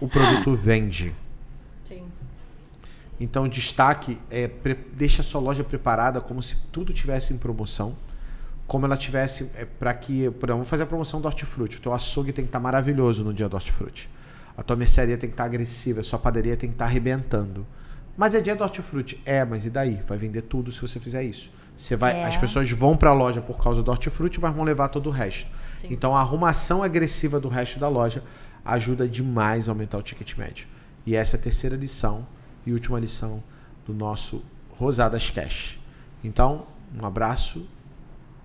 o 0.00 0.08
produto 0.08 0.54
vende. 0.54 1.12
Sim. 1.84 2.04
Então, 3.18 3.48
destaque 3.48 4.16
é 4.30 4.46
pre- 4.46 4.78
deixa 4.92 5.22
a 5.22 5.24
sua 5.24 5.40
loja 5.40 5.64
preparada 5.64 6.20
como 6.20 6.40
se 6.40 6.54
tudo 6.70 6.92
tivesse 6.92 7.34
em 7.34 7.38
promoção, 7.38 7.96
como 8.64 8.86
ela 8.86 8.96
tivesse 8.96 9.50
é, 9.56 9.64
para 9.64 9.92
que, 9.94 10.30
por 10.30 10.46
exemplo, 10.46 10.54
vamos 10.58 10.68
fazer 10.68 10.84
a 10.84 10.86
promoção 10.86 11.20
do 11.20 11.26
hortifruti. 11.26 11.78
O 11.78 11.80
teu 11.80 11.92
açougue 11.92 12.32
tem 12.32 12.44
que 12.44 12.50
estar 12.50 12.60
maravilhoso 12.60 13.24
no 13.24 13.34
dia 13.34 13.48
do 13.48 13.54
hortifruti. 13.56 14.08
A 14.58 14.62
tua 14.64 14.74
mercearia 14.76 15.16
tem 15.16 15.30
que 15.30 15.34
estar 15.34 15.44
agressiva, 15.44 16.00
a 16.00 16.02
sua 16.02 16.18
padaria 16.18 16.56
tem 16.56 16.68
que 16.68 16.74
estar 16.74 16.86
arrebentando. 16.86 17.64
Mas 18.16 18.34
é 18.34 18.40
dia 18.40 18.56
do 18.56 18.64
hortifruti. 18.64 19.22
É, 19.24 19.44
mas 19.44 19.64
e 19.64 19.70
daí? 19.70 20.02
Vai 20.06 20.18
vender 20.18 20.42
tudo 20.42 20.72
se 20.72 20.80
você 20.82 20.98
fizer 20.98 21.22
isso. 21.22 21.52
Você 21.76 21.94
vai, 21.94 22.14
É. 22.20 22.24
as 22.26 22.36
pessoas 22.36 22.68
vão 22.72 22.96
para 22.96 23.10
a 23.10 23.14
loja 23.14 23.40
por 23.40 23.62
causa 23.62 23.84
do 23.84 23.90
hortifruti, 23.92 24.40
mas 24.40 24.52
vão 24.52 24.64
levar 24.64 24.88
todo 24.88 25.06
o 25.06 25.12
resto. 25.12 25.46
Então, 25.84 26.16
a 26.16 26.18
arrumação 26.20 26.82
agressiva 26.82 27.38
do 27.38 27.48
resto 27.48 27.78
da 27.78 27.88
loja 27.88 28.24
ajuda 28.64 29.06
demais 29.08 29.68
a 29.68 29.72
aumentar 29.72 29.96
o 29.98 30.02
ticket 30.02 30.36
médio. 30.36 30.66
E 31.06 31.14
essa 31.14 31.36
é 31.36 31.38
a 31.38 31.42
terceira 31.42 31.76
lição 31.76 32.26
e 32.66 32.72
última 32.72 32.98
lição 32.98 33.40
do 33.86 33.94
nosso 33.94 34.44
Rosadas 34.76 35.30
Cash. 35.30 35.78
Então, 36.24 36.66
um 37.00 37.06
abraço. 37.06 37.64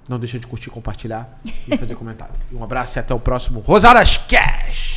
Não 0.07 0.19
deixa 0.19 0.37
de 0.37 0.45
curtir, 0.45 0.69
compartilhar 0.69 1.41
e 1.67 1.75
fazer 1.75 1.95
comentário. 1.97 2.35
E 2.51 2.55
um 2.55 2.63
abraço 2.63 2.97
e 2.97 2.99
até 2.99 3.15
o 3.15 3.19
próximo 3.19 3.61
Rosadas 3.61 4.17
Cash! 4.17 4.92